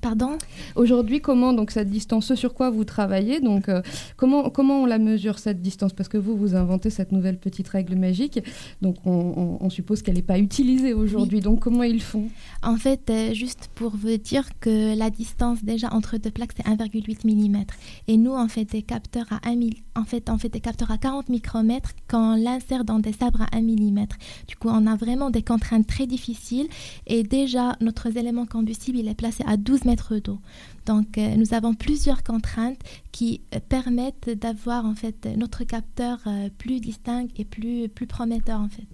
Pardon 0.02 0.38
Aujourd'hui, 0.76 1.22
comment 1.22 1.54
donc 1.54 1.72
cette 1.72 1.90
distance, 1.90 2.28
ce 2.28 2.36
sur 2.36 2.54
quoi 2.54 2.70
vous 2.70 2.84
travaillez, 2.84 3.40
donc 3.40 3.70
euh, 3.70 3.82
comment 4.16 4.50
comment 4.50 4.84
on 4.84 4.86
la 4.86 5.00
mesure 5.00 5.40
cette 5.40 5.62
distance? 5.62 5.94
Parce 5.94 6.10
que 6.10 6.18
vous 6.18 6.36
vous 6.36 6.56
inventez 6.56 6.90
cette 6.90 7.12
nouvelle 7.12 7.38
petite 7.38 7.68
règle 7.68 7.96
magique, 7.96 8.40
donc 8.82 8.98
on, 9.06 9.70
suppose 9.70 10.02
qu'elle 10.02 10.16
n'est 10.16 10.22
pas 10.22 10.40
utilisée 10.40 10.94
aujourd'hui. 10.94 11.42
Donc 11.42 11.60
comment 11.60 11.84
ils 11.84 12.02
font? 12.02 12.30
En 12.64 12.78
fait, 12.78 13.10
euh, 13.10 13.34
juste 13.34 13.70
pour 13.76 13.96
vous 13.96 14.18
dire 14.18 14.48
que 14.60 14.98
la 14.98 15.10
distance 15.10 15.64
déjà 15.64 15.94
entre 15.94 16.18
deux 16.18 16.32
plaques 16.32 16.52
c'est 16.56 16.66
1,8 16.66 17.26
mm 17.26 17.66
et 18.08 18.18
nous 18.18 18.32
on 18.32 18.48
fait 18.48 18.66
des 18.66 18.82
capteurs 18.82 19.28
à 19.32 19.50
1 19.50 19.58
en 19.96 20.06
fait 20.06 20.30
on 20.30 20.38
fait 20.38 20.50
des 20.50 20.62
capteurs 20.62 20.92
à 20.92 20.98
40 20.98 21.30
micromètres 21.30 21.92
quand 22.08 22.34
on 22.34 22.36
l'insère 22.36 22.86
dans 22.86 23.00
des 23.00 23.14
sabres 23.14 23.42
à 23.42 23.58
1 23.58 23.62
mm. 23.62 24.08
Du 24.48 24.56
coup, 24.56 24.70
on 24.70 24.88
a 24.88 24.96
vraiment 24.96 25.30
des 25.30 25.42
contraintes 25.42 25.88
très 25.88 26.08
difficiles. 26.08 26.68
Et 27.06 27.24
déjà 27.24 27.76
notre 27.82 28.08
élément 28.18 28.46
combustible 28.46 29.00
il 29.00 29.08
est 29.08 29.16
placé 29.16 29.44
à 29.46 29.58
12 29.58 29.86
mètres 29.88 30.18
d'eau. 30.18 30.40
Donc, 30.86 31.18
euh, 31.18 31.36
nous 31.36 31.54
avons 31.54 31.74
plusieurs 31.74 32.24
contraintes 32.24 32.80
qui 33.12 33.42
euh, 33.56 33.60
permettent 33.68 34.30
d'avoir 34.30 34.86
en 34.86 34.94
fait 34.94 35.28
notre 35.36 35.64
capteur 35.64 36.20
euh, 36.28 36.50
plus 36.58 36.80
distinct 36.80 37.28
et 37.38 37.46
plus, 37.46 37.90
plus 37.90 38.06
prometteur 38.06 38.60
en 38.60 38.70
fait. 38.70 38.88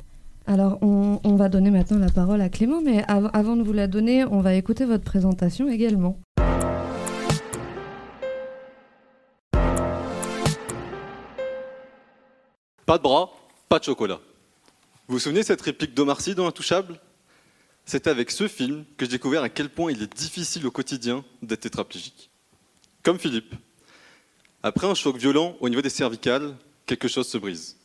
Alors, 0.45 0.77
on, 0.81 1.35
va 1.35 1.47
donner 1.47 1.71
maintenant 1.71 1.99
la 1.99 2.09
parole 2.09 2.41
à 2.41 2.49
Clément, 2.49 2.81
mais 2.81 3.05
avant 3.07 3.55
de 3.55 3.63
vous 3.63 3.71
la 3.71 3.87
donner, 3.87 4.25
on 4.25 4.41
va 4.41 4.55
écouter 4.55 4.83
votre 4.83 5.05
présentation 5.05 5.69
également. 5.69 6.19
Pas 12.85 12.97
de 12.97 13.03
bras, 13.03 13.31
pas 13.69 13.79
de 13.79 13.85
chocolat. 13.85 14.19
Vous 15.07 15.13
vous 15.13 15.19
souvenez 15.19 15.39
de 15.39 15.45
cette 15.45 15.61
réplique 15.61 15.93
d'Omar 15.93 16.19
Sy 16.19 16.35
dans 16.35 16.45
Intouchable? 16.45 16.99
C'est 17.85 18.07
avec 18.07 18.31
ce 18.31 18.47
film 18.47 18.85
que 18.97 19.05
j'ai 19.05 19.11
découvert 19.11 19.43
à 19.43 19.49
quel 19.49 19.69
point 19.69 19.91
il 19.91 20.01
est 20.01 20.13
difficile 20.15 20.65
au 20.65 20.71
quotidien 20.71 21.23
d'être 21.41 21.61
tétraplégique. 21.61 22.29
Comme 23.03 23.19
Philippe. 23.19 23.53
Après 24.61 24.87
un 24.87 24.95
choc 24.95 25.17
violent 25.17 25.57
au 25.59 25.67
niveau 25.67 25.81
des 25.81 25.89
cervicales, 25.89 26.55
quelque 26.85 27.07
chose 27.07 27.27
se 27.27 27.37
brise. 27.37 27.77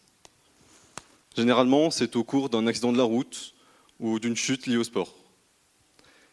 Généralement, 1.37 1.91
c'est 1.91 2.17
au 2.17 2.25
cours 2.25 2.49
d'un 2.49 2.67
accident 2.67 2.93
de 2.93 2.99
la 2.99 3.05
route 3.05 3.55
ou 3.99 4.19
d'une 4.21 4.37
chute 4.37 4.67
liée 4.67 4.77
au 4.77 4.85
sport. 4.85 5.15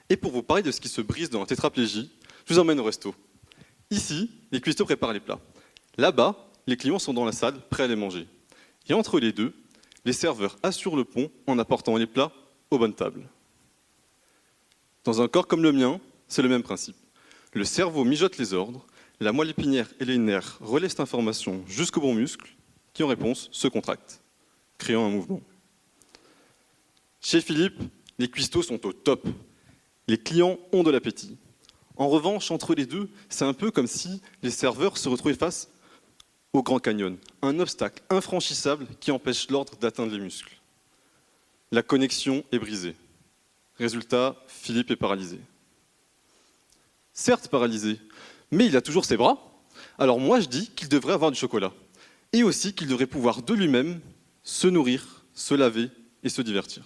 Et 0.09 0.17
pour 0.17 0.31
vous 0.31 0.43
parler 0.43 0.61
de 0.61 0.71
ce 0.71 0.79
qui 0.79 0.89
se 0.89 1.01
brise 1.01 1.31
dans 1.31 1.39
la 1.39 1.47
tétraplégie, 1.47 2.11
je 2.45 2.53
vous 2.53 2.59
emmène 2.59 2.79
au 2.79 2.83
resto. 2.83 3.15
Ici, 3.89 4.29
les 4.51 4.61
cuistots 4.61 4.85
préparent 4.85 5.13
les 5.13 5.19
plats. 5.19 5.39
Là-bas, 5.97 6.51
les 6.67 6.77
clients 6.77 6.99
sont 6.99 7.13
dans 7.13 7.25
la 7.25 7.31
salle, 7.31 7.59
prêts 7.69 7.83
à 7.83 7.87
les 7.87 7.95
manger. 7.95 8.27
Et 8.87 8.93
entre 8.93 9.19
les 9.19 9.31
deux, 9.31 9.53
les 10.05 10.13
serveurs 10.13 10.57
assurent 10.61 10.95
le 10.95 11.05
pont 11.05 11.31
en 11.47 11.57
apportant 11.57 11.97
les 11.97 12.05
plats 12.05 12.31
aux 12.69 12.77
bonnes 12.77 12.93
tables. 12.93 13.27
Dans 15.05 15.21
un 15.21 15.27
corps 15.27 15.45
comme 15.47 15.61
le 15.61 15.71
mien, 15.71 16.01
c'est 16.27 16.41
le 16.41 16.49
même 16.49 16.63
principe. 16.63 16.97
Le 17.53 17.63
cerveau 17.63 18.03
mijote 18.03 18.39
les 18.39 18.55
ordres, 18.55 18.85
la 19.19 19.31
moelle 19.31 19.51
épinière 19.51 19.87
et 19.99 20.05
les 20.05 20.17
nerfs 20.17 20.57
relaient 20.61 20.89
cette 20.89 20.99
information 20.99 21.63
jusqu'au 21.67 22.01
bon 22.01 22.15
muscle, 22.15 22.55
qui 22.91 23.03
en 23.03 23.07
réponse 23.07 23.47
se 23.51 23.67
contracte, 23.67 24.21
créant 24.79 25.05
un 25.05 25.09
mouvement. 25.09 25.41
Chez 27.21 27.39
Philippe, 27.39 27.79
les 28.17 28.27
cuistots 28.29 28.63
sont 28.63 28.83
au 28.83 28.93
top. 28.93 29.27
Les 30.07 30.17
clients 30.17 30.57
ont 30.71 30.81
de 30.81 30.89
l'appétit. 30.89 31.37
En 31.97 32.09
revanche, 32.09 32.49
entre 32.49 32.73
les 32.73 32.87
deux, 32.87 33.07
c'est 33.29 33.45
un 33.45 33.53
peu 33.53 33.69
comme 33.69 33.87
si 33.87 34.21
les 34.41 34.49
serveurs 34.49 34.97
se 34.97 35.07
retrouvaient 35.07 35.35
face 35.35 35.69
au 36.51 36.63
Grand 36.63 36.79
Canyon, 36.79 37.17
un 37.43 37.59
obstacle 37.59 38.01
infranchissable 38.09 38.87
qui 38.99 39.11
empêche 39.11 39.49
l'ordre 39.51 39.75
d'atteindre 39.77 40.13
les 40.13 40.19
muscles. 40.19 40.57
La 41.71 41.83
connexion 41.83 42.43
est 42.51 42.59
brisée. 42.59 42.95
Résultat, 43.77 44.35
Philippe 44.47 44.91
est 44.91 44.95
paralysé. 44.95 45.39
Certes 47.13 47.47
paralysé, 47.47 47.99
mais 48.51 48.65
il 48.67 48.77
a 48.77 48.81
toujours 48.81 49.05
ses 49.05 49.17
bras. 49.17 49.37
Alors 49.97 50.19
moi 50.19 50.39
je 50.39 50.47
dis 50.47 50.69
qu'il 50.69 50.89
devrait 50.89 51.13
avoir 51.13 51.31
du 51.31 51.37
chocolat. 51.37 51.73
Et 52.33 52.43
aussi 52.43 52.73
qu'il 52.73 52.87
devrait 52.87 53.07
pouvoir 53.07 53.41
de 53.41 53.53
lui-même 53.53 54.01
se 54.43 54.67
nourrir, 54.67 55.25
se 55.33 55.53
laver 55.53 55.89
et 56.23 56.29
se 56.29 56.41
divertir. 56.41 56.83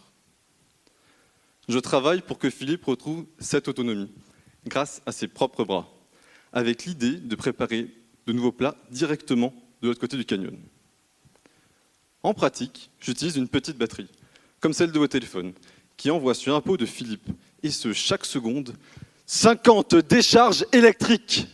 Je 1.68 1.80
travaille 1.80 2.22
pour 2.22 2.40
que 2.40 2.50
Philippe 2.50 2.86
retrouve 2.86 3.26
cette 3.38 3.68
autonomie, 3.68 4.12
grâce 4.66 5.02
à 5.06 5.12
ses 5.12 5.28
propres 5.28 5.64
bras, 5.64 5.88
avec 6.52 6.86
l'idée 6.86 7.18
de 7.18 7.36
préparer 7.36 7.90
de 8.26 8.34
nouveaux 8.34 8.52
plats 8.52 8.76
directement 8.90 9.54
de 9.82 9.88
l'autre 9.88 10.00
côté 10.00 10.18
du 10.18 10.26
canyon. 10.26 10.58
En 12.24 12.34
pratique, 12.34 12.90
j'utilise 13.00 13.38
une 13.38 13.48
petite 13.48 13.78
batterie, 13.78 14.10
comme 14.60 14.74
celle 14.74 14.92
de 14.92 15.00
vos 15.00 15.08
téléphones, 15.08 15.54
qui 16.00 16.10
envoie 16.10 16.34
sur 16.34 16.56
un 16.56 16.62
pot 16.62 16.78
de 16.78 16.86
Philippe, 16.86 17.30
et 17.62 17.70
ce 17.70 17.92
chaque 17.92 18.24
seconde, 18.24 18.74
50 19.26 19.96
décharges 19.96 20.66
électriques. 20.72 21.46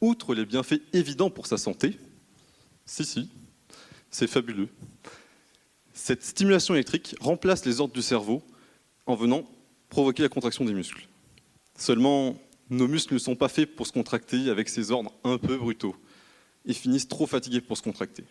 Outre 0.00 0.36
les 0.36 0.46
bienfaits 0.46 0.80
évidents 0.92 1.28
pour 1.28 1.48
sa 1.48 1.58
santé, 1.58 1.98
si, 2.86 3.04
si, 3.04 3.28
c'est 4.12 4.28
fabuleux. 4.28 4.68
Cette 5.92 6.22
stimulation 6.22 6.74
électrique 6.74 7.16
remplace 7.18 7.66
les 7.66 7.80
ordres 7.80 7.92
du 7.92 8.00
cerveau 8.00 8.44
en 9.06 9.16
venant 9.16 9.44
provoquer 9.88 10.22
la 10.22 10.28
contraction 10.28 10.64
des 10.64 10.72
muscles. 10.72 11.08
Seulement, 11.76 12.38
nos 12.70 12.86
muscles 12.86 13.14
ne 13.14 13.18
sont 13.18 13.34
pas 13.34 13.48
faits 13.48 13.74
pour 13.74 13.88
se 13.88 13.92
contracter 13.92 14.50
avec 14.50 14.68
ces 14.68 14.92
ordres 14.92 15.12
un 15.24 15.38
peu 15.38 15.56
brutaux 15.56 15.96
et 16.64 16.74
finissent 16.74 17.08
trop 17.08 17.26
fatigués 17.26 17.60
pour 17.60 17.76
se 17.76 17.82
contracter. 17.82 18.24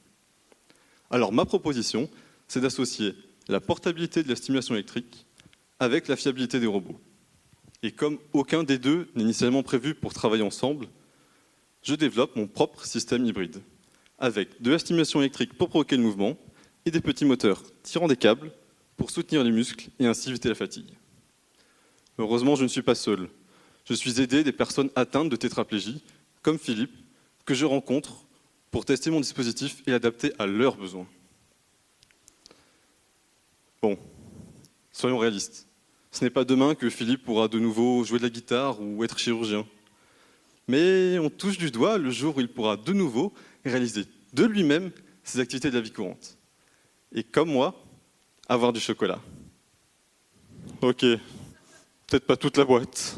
Alors 1.09 1.33
ma 1.33 1.43
proposition, 1.43 2.09
c'est 2.47 2.61
d'associer 2.61 3.13
la 3.47 3.59
portabilité 3.59 4.23
de 4.23 4.29
la 4.29 4.35
stimulation 4.35 4.75
électrique 4.75 5.25
avec 5.79 6.07
la 6.07 6.15
fiabilité 6.15 6.59
des 6.59 6.67
robots. 6.67 6.99
Et 7.83 7.91
comme 7.91 8.19
aucun 8.33 8.63
des 8.63 8.77
deux 8.77 9.09
n'est 9.15 9.23
initialement 9.23 9.63
prévu 9.63 9.95
pour 9.95 10.13
travailler 10.13 10.43
ensemble, 10.43 10.87
je 11.83 11.95
développe 11.95 12.35
mon 12.35 12.47
propre 12.47 12.85
système 12.85 13.25
hybride, 13.25 13.61
avec 14.19 14.61
de 14.61 14.71
la 14.71 14.77
stimulation 14.77 15.19
électrique 15.19 15.57
pour 15.57 15.69
provoquer 15.69 15.97
le 15.97 16.03
mouvement 16.03 16.37
et 16.85 16.91
des 16.91 17.01
petits 17.01 17.25
moteurs 17.25 17.63
tirant 17.81 18.07
des 18.07 18.15
câbles 18.15 18.51
pour 18.97 19.09
soutenir 19.09 19.43
les 19.43 19.51
muscles 19.51 19.89
et 19.99 20.05
ainsi 20.05 20.29
éviter 20.29 20.49
la 20.49 20.55
fatigue. 20.55 20.93
Heureusement, 22.19 22.55
je 22.55 22.63
ne 22.63 22.67
suis 22.67 22.83
pas 22.83 22.93
seul. 22.93 23.29
Je 23.85 23.95
suis 23.95 24.21
aidé 24.21 24.43
des 24.43 24.51
personnes 24.51 24.91
atteintes 24.95 25.29
de 25.29 25.35
tétraplégie, 25.35 26.03
comme 26.43 26.59
Philippe, 26.59 26.93
que 27.45 27.55
je 27.55 27.65
rencontre 27.65 28.25
pour 28.69 28.85
tester 28.85 29.09
mon 29.09 29.19
dispositif 29.19 29.81
et 29.87 29.91
l'adapter 29.91 30.33
à 30.37 30.45
leurs 30.45 30.77
besoins. 30.77 31.07
Bon, 33.83 33.97
soyons 34.91 35.17
réalistes. 35.17 35.67
Ce 36.11 36.23
n'est 36.23 36.29
pas 36.29 36.45
demain 36.45 36.75
que 36.75 36.87
Philippe 36.87 37.25
pourra 37.25 37.47
de 37.47 37.57
nouveau 37.57 38.03
jouer 38.03 38.19
de 38.19 38.23
la 38.23 38.29
guitare 38.29 38.79
ou 38.79 39.03
être 39.03 39.17
chirurgien. 39.17 39.65
Mais 40.67 41.17
on 41.17 41.31
touche 41.31 41.57
du 41.57 41.71
doigt 41.71 41.97
le 41.97 42.11
jour 42.11 42.37
où 42.37 42.41
il 42.41 42.47
pourra 42.47 42.77
de 42.77 42.93
nouveau 42.93 43.33
réaliser 43.65 44.03
de 44.33 44.45
lui-même 44.45 44.91
ses 45.23 45.39
activités 45.39 45.71
de 45.71 45.75
la 45.77 45.81
vie 45.81 45.89
courante. 45.89 46.37
Et 47.11 47.23
comme 47.23 47.49
moi, 47.49 47.73
avoir 48.47 48.71
du 48.71 48.79
chocolat. 48.79 49.19
Ok, 50.83 50.99
peut-être 50.99 52.27
pas 52.27 52.37
toute 52.37 52.57
la 52.57 52.65
boîte. 52.65 53.17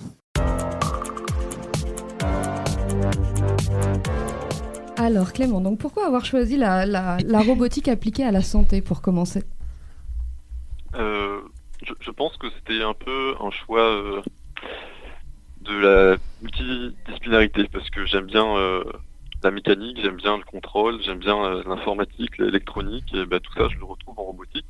Alors 4.96 5.34
Clément, 5.34 5.60
donc 5.60 5.80
pourquoi 5.80 6.06
avoir 6.06 6.24
choisi 6.24 6.56
la, 6.56 7.18
robotique 7.46 7.90
appliquée 7.90 8.24
à 8.24 8.32
la 8.32 8.42
santé 8.42 8.82
pour 8.82 9.02
commencer? 9.02 9.44
Euh, 10.96 11.42
je, 12.00 12.12
pense 12.12 12.38
que 12.38 12.48
c'était 12.52 12.82
un 12.84 12.94
peu 12.94 13.36
un 13.40 13.52
choix 13.52 13.82
euh, 13.82 14.22
de 15.62 15.74
la 15.74 16.18
multidisciplinarité 16.42 17.68
parce 17.72 17.90
que 17.90 18.06
j'aime 18.06 18.26
bien 18.26 18.58
euh, 18.58 18.84
la 19.44 19.52
mécanique, 19.52 20.00
j'aime 20.02 20.18
bien 20.18 20.38
le 20.38 20.44
contrôle, 20.44 21.02
j'aime 21.02 21.20
bien 21.20 21.64
l'informatique, 21.64 22.38
l'électronique 22.38 23.14
et 23.14 23.26
bah, 23.26 23.40
tout 23.40 23.54
ça 23.54 23.68
je 23.70 23.78
le 23.78 23.86
retrouve 23.86 24.20
en 24.20 24.24
robotique. 24.24 24.66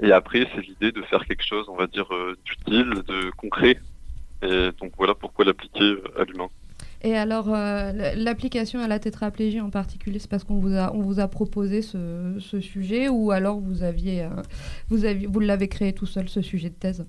Et 0.00 0.12
après 0.12 0.48
c'est 0.54 0.60
l'idée 0.60 0.92
de 0.92 1.02
faire 1.02 1.24
quelque 1.26 1.44
chose, 1.44 1.66
on 1.68 1.76
va 1.76 1.86
dire, 1.86 2.08
d'utile, 2.44 3.02
de 3.06 3.30
concret. 3.30 3.80
Et 4.42 4.70
donc 4.80 4.92
voilà 4.96 5.14
pourquoi 5.14 5.44
l'appliquer 5.44 5.96
à 6.18 6.24
l'humain. 6.24 6.48
Et 7.04 7.16
alors, 7.16 7.52
euh, 7.52 7.92
l'application 8.14 8.78
à 8.78 8.86
la 8.86 9.00
tétraplégie 9.00 9.60
en 9.60 9.70
particulier, 9.70 10.20
c'est 10.20 10.30
parce 10.30 10.44
qu'on 10.44 10.60
vous 10.60 10.76
a, 10.76 10.94
on 10.94 11.02
vous 11.02 11.18
a 11.18 11.26
proposé 11.26 11.82
ce, 11.82 12.38
sujet 12.60 13.08
ou 13.08 13.32
alors 13.32 13.58
vous 13.58 13.82
aviez, 13.82 14.22
euh, 14.22 14.28
vous 14.88 15.04
aviez, 15.04 15.26
vous 15.26 15.40
l'avez 15.40 15.68
créé 15.68 15.92
tout 15.92 16.06
seul 16.06 16.28
ce 16.28 16.42
sujet 16.42 16.70
de 16.70 16.74
thèse? 16.74 17.04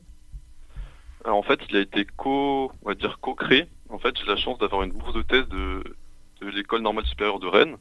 En 1.25 1.43
fait, 1.43 1.59
il 1.69 1.77
a 1.77 1.81
été 1.81 2.05
co, 2.17 2.71
on 2.81 2.89
va 2.89 2.95
dire 2.95 3.19
co-créé. 3.21 3.67
En 3.89 3.99
fait, 3.99 4.17
j'ai 4.17 4.25
la 4.25 4.35
chance 4.35 4.57
d'avoir 4.57 4.81
une 4.81 4.91
bourse 4.91 5.13
de 5.13 5.21
thèse 5.21 5.47
de, 5.49 5.83
de 6.41 6.49
l'école 6.49 6.81
normale 6.81 7.05
supérieure 7.05 7.39
de 7.39 7.47
Rennes 7.47 7.77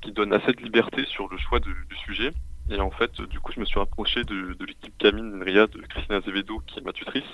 qui 0.00 0.12
donne 0.12 0.32
assez 0.32 0.52
de 0.52 0.62
liberté 0.62 1.04
sur 1.06 1.28
le 1.28 1.38
choix 1.38 1.58
du, 1.58 1.74
sujet. 2.04 2.32
Et 2.70 2.78
en 2.80 2.90
fait, 2.90 3.20
du 3.22 3.40
coup, 3.40 3.50
je 3.52 3.60
me 3.60 3.64
suis 3.64 3.78
rapproché 3.78 4.22
de, 4.24 4.56
l'équipe 4.64 4.96
Camille 4.98 5.24
Nria 5.24 5.66
de 5.66 5.80
Christina 5.80 6.18
Azevedo, 6.18 6.62
qui 6.66 6.78
est 6.78 6.82
ma 6.82 6.92
tutrice, 6.92 7.24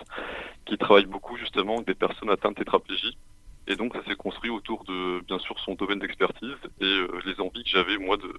qui 0.64 0.78
travaille 0.78 1.06
beaucoup 1.06 1.36
justement 1.36 1.74
avec 1.74 1.86
des 1.86 1.94
personnes 1.94 2.30
atteintes 2.30 2.54
de 2.54 2.64
tétraplégie 2.64 3.18
et 3.66 3.76
donc, 3.76 3.94
ça 3.94 4.04
s'est 4.06 4.16
construit 4.16 4.50
autour 4.50 4.84
de, 4.84 5.20
bien 5.26 5.38
sûr, 5.38 5.58
son 5.60 5.74
domaine 5.74 5.98
d'expertise 5.98 6.56
et 6.80 6.84
euh, 6.84 7.08
les 7.24 7.40
envies 7.40 7.64
que 7.64 7.70
j'avais, 7.70 7.96
moi, 7.98 8.16
de 8.16 8.32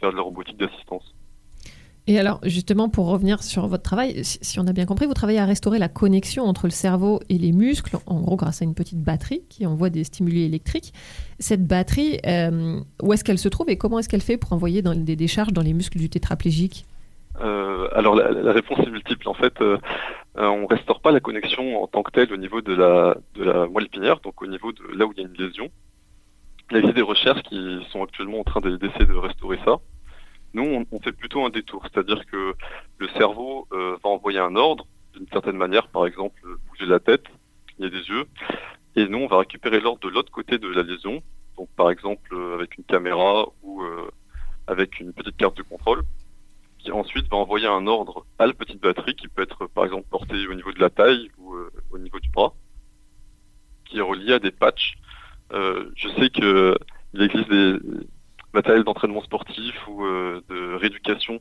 faire 0.00 0.10
de 0.10 0.16
la 0.16 0.22
robotique 0.22 0.56
d'assistance. 0.56 1.14
Et 2.06 2.18
alors, 2.18 2.40
justement, 2.42 2.88
pour 2.88 3.08
revenir 3.08 3.42
sur 3.42 3.66
votre 3.68 3.82
travail, 3.82 4.24
si, 4.24 4.58
on 4.58 4.66
a 4.66 4.72
bien 4.72 4.86
compris, 4.86 5.06
vous 5.06 5.14
travaillez 5.14 5.38
à 5.38 5.44
restaurer 5.44 5.78
la 5.78 5.88
connexion 5.88 6.44
entre 6.44 6.66
le 6.66 6.70
cerveau 6.70 7.20
et 7.28 7.36
les 7.36 7.52
muscles, 7.52 7.98
en 8.06 8.20
gros, 8.20 8.36
grâce 8.36 8.62
à 8.62 8.64
une 8.64 8.74
petite 8.74 9.02
batterie 9.02 9.42
qui 9.50 9.66
envoie 9.66 9.90
des 9.90 10.02
stimuli 10.04 10.44
électriques. 10.44 10.94
Cette 11.38 11.66
batterie, 11.66 12.18
euh, 12.26 12.80
où 13.02 13.12
est-ce 13.12 13.22
qu'elle 13.22 13.38
se 13.38 13.48
trouve 13.48 13.68
et 13.68 13.76
comment 13.76 13.98
est-ce 13.98 14.08
qu'elle 14.08 14.22
fait 14.22 14.38
pour 14.38 14.54
envoyer 14.54 14.80
dans, 14.80 14.94
des 14.94 15.14
décharges 15.14 15.52
dans 15.52 15.62
les 15.62 15.74
muscles 15.74 15.98
du 15.98 16.08
tétraplégique? 16.08 16.86
Euh, 17.42 17.86
alors 17.94 18.14
la, 18.14 18.30
la, 18.30 18.52
réponse 18.52 18.78
est 18.80 18.90
multiple. 18.90 19.28
En 19.28 19.34
fait, 19.34 19.54
euh, 20.40 20.46
on 20.46 20.66
restaure 20.66 21.00
pas 21.00 21.12
la 21.12 21.20
connexion 21.20 21.82
en 21.82 21.86
tant 21.86 22.02
que 22.02 22.10
telle 22.12 22.32
au 22.32 22.38
niveau 22.38 22.62
de 22.62 22.72
la 22.72 23.66
moelle 23.66 23.84
épinière, 23.86 24.20
donc 24.20 24.40
au 24.40 24.46
niveau 24.46 24.72
de 24.72 24.82
là 24.96 25.04
où 25.06 25.12
il 25.12 25.20
y 25.20 25.24
a 25.24 25.28
une 25.28 25.36
lésion. 25.36 25.70
Il 26.70 26.84
y 26.84 26.88
a 26.88 26.92
des 26.92 27.02
recherches 27.02 27.42
qui 27.42 27.84
sont 27.90 28.02
actuellement 28.02 28.40
en 28.40 28.44
train 28.44 28.60
d'essayer 28.60 29.04
de 29.04 29.14
restaurer 29.14 29.58
ça. 29.64 29.76
Nous, 30.54 30.84
on, 30.90 31.00
fait 31.00 31.12
plutôt 31.12 31.44
un 31.44 31.50
détour, 31.50 31.82
c'est-à-dire 31.82 32.24
que 32.26 32.54
le 32.98 33.08
cerveau 33.18 33.68
euh, 33.72 33.96
va 34.02 34.10
envoyer 34.10 34.38
un 34.38 34.56
ordre 34.56 34.86
d'une 35.14 35.26
certaine 35.28 35.56
manière, 35.56 35.88
par 35.88 36.06
exemple 36.06 36.40
bouger 36.68 36.86
la 36.86 37.00
tête, 37.00 37.24
cligner 37.66 37.90
des 37.90 38.08
yeux, 38.08 38.24
et 38.96 39.06
nous, 39.06 39.18
on 39.18 39.26
va 39.26 39.38
récupérer 39.38 39.80
l'ordre 39.80 40.00
de 40.00 40.08
l'autre 40.08 40.32
côté 40.32 40.58
de 40.58 40.68
la 40.68 40.82
lésion, 40.82 41.22
donc 41.56 41.68
par 41.76 41.90
exemple 41.90 42.34
avec 42.54 42.78
une 42.78 42.84
caméra 42.84 43.46
ou 43.62 43.82
euh, 43.82 44.10
avec 44.66 45.00
une 45.00 45.12
petite 45.12 45.36
carte 45.36 45.56
de 45.56 45.62
contrôle 45.62 46.02
qui 46.82 46.92
ensuite 46.92 47.28
va 47.28 47.36
envoyer 47.36 47.66
un 47.66 47.86
ordre 47.86 48.26
à 48.38 48.46
la 48.46 48.52
petite 48.52 48.80
batterie 48.80 49.14
qui 49.14 49.28
peut 49.28 49.42
être 49.42 49.66
par 49.66 49.84
exemple 49.84 50.06
portée 50.08 50.46
au 50.46 50.54
niveau 50.54 50.72
de 50.72 50.80
la 50.80 50.90
taille 50.90 51.30
ou 51.38 51.54
euh, 51.54 51.70
au 51.90 51.98
niveau 51.98 52.18
du 52.20 52.30
bras, 52.30 52.54
qui 53.84 53.98
est 53.98 54.02
relié 54.02 54.34
à 54.34 54.38
des 54.38 54.50
patchs. 54.50 54.94
Euh, 55.52 55.90
je 55.96 56.08
sais 56.10 56.30
que 56.30 56.76
il 57.12 57.22
existe 57.22 57.50
des 57.50 57.76
matériels 58.54 58.84
d'entraînement 58.84 59.22
sportif 59.22 59.74
ou 59.88 60.04
euh, 60.04 60.40
de 60.48 60.74
rééducation. 60.74 61.40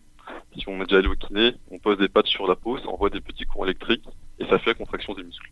Si 0.57 0.67
on 0.67 0.81
est 0.81 0.85
déjà 0.85 0.97
allé 0.97 1.07
au 1.07 1.15
kiné, 1.15 1.53
on 1.71 1.79
pose 1.79 1.97
des 1.97 2.09
patchs 2.09 2.31
sur 2.31 2.47
la 2.47 2.55
peau, 2.55 2.77
ça 2.77 2.87
envoie 2.87 3.09
des 3.09 3.21
petits 3.21 3.45
courants 3.45 3.65
électriques 3.65 4.05
et 4.39 4.45
ça 4.45 4.59
fait 4.59 4.71
la 4.71 4.75
contraction 4.75 5.13
des 5.13 5.23
muscles. 5.23 5.51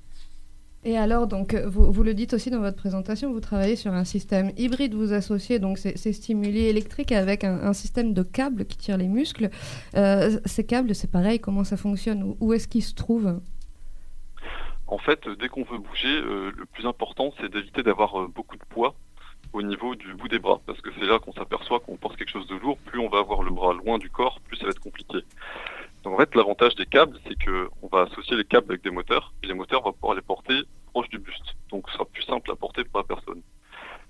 Et 0.88 0.98
alors, 0.98 1.28
donc, 1.28 1.54
vous, 1.54 1.92
vous, 1.92 2.02
le 2.02 2.14
dites 2.14 2.34
aussi 2.34 2.50
dans 2.50 2.62
votre 2.62 2.78
présentation, 2.78 3.34
vous 3.34 3.42
travaillez 3.42 3.76
sur 3.76 3.92
un 3.92 4.06
système 4.06 4.54
hybride, 4.56 4.94
vous 4.94 5.12
associez 5.12 5.60
donc 5.60 5.78
ces, 5.78 5.98
stimuli 6.14 6.66
électriques 6.68 7.12
avec 7.12 7.44
un, 7.44 7.74
système 7.74 8.14
de 8.14 8.24
câbles 8.24 8.64
qui 8.64 8.78
tire 8.78 8.96
les 8.96 9.10
muscles. 9.10 9.50
Euh, 9.98 10.40
ces 10.46 10.66
câbles, 10.66 10.96
c'est 10.96 11.12
pareil, 11.12 11.42
comment 11.42 11.66
ça 11.66 11.76
fonctionne 11.76 12.38
Où, 12.40 12.54
est-ce 12.54 12.70
qu'ils 12.70 12.86
se 12.86 12.96
trouvent? 12.96 13.42
En 14.88 14.98
fait, 14.98 15.28
dès 15.42 15.50
qu'on 15.50 15.64
veut 15.64 15.78
bouger, 15.78 16.08
euh, 16.08 16.54
le 16.56 16.66
plus 16.66 16.86
important, 16.86 17.34
c'est 17.38 17.52
d'éviter 17.52 17.84
d'avoir 17.84 18.22
euh, 18.22 18.28
beaucoup 18.34 18.56
de 18.56 18.64
poids 18.70 18.96
au 19.52 19.62
niveau 19.62 19.94
du 19.96 20.14
bout 20.14 20.30
des 20.30 20.40
bras, 20.40 20.62
parce 20.66 20.80
que 20.80 20.90
c'est 20.98 21.06
là 21.06 21.20
qu'on 21.20 21.34
s'aperçoit 21.34 21.82
qu'on 21.82 21.98
porte 21.98 22.16
quelque 22.16 22.32
chose 22.32 22.48
de 22.48 22.56
lourd, 22.56 22.78
plus 22.78 23.00
on 23.00 23.10
va 23.10 23.20
avoir 23.20 23.44
le 23.44 23.52
bras 23.52 23.74
loin 23.74 23.98
du 23.98 24.10
corps, 24.10 24.40
plus 24.48 24.56
ça 24.56 24.64
va 24.64 24.70
être 24.70 24.80
compliqué. 24.80 25.18
En 26.08 26.18
fait, 26.18 26.34
l'avantage 26.36 26.76
des 26.76 26.86
câbles, 26.86 27.20
c'est 27.28 27.38
que 27.38 27.70
on 27.82 27.88
va 27.88 28.04
associer 28.04 28.38
les 28.38 28.46
câbles 28.46 28.72
avec 28.72 28.84
des 28.84 28.92
moteurs, 28.92 29.34
et 29.44 29.48
les 29.48 29.54
moteurs, 29.54 29.82
on 29.86 29.90
va 29.90 29.94
pouvoir 29.94 30.16
les 30.16 30.22
porter 30.22 30.62
proche 30.94 31.10
du 31.10 31.20
buste. 31.20 31.56
Donc 31.70 31.88
ce 31.90 31.94
sera 31.94 32.06
plus 32.06 32.24
simple 32.24 32.50
à 32.50 32.56
porter 32.56 32.84
pour 32.86 33.00
la 33.00 33.04
personne. 33.04 33.42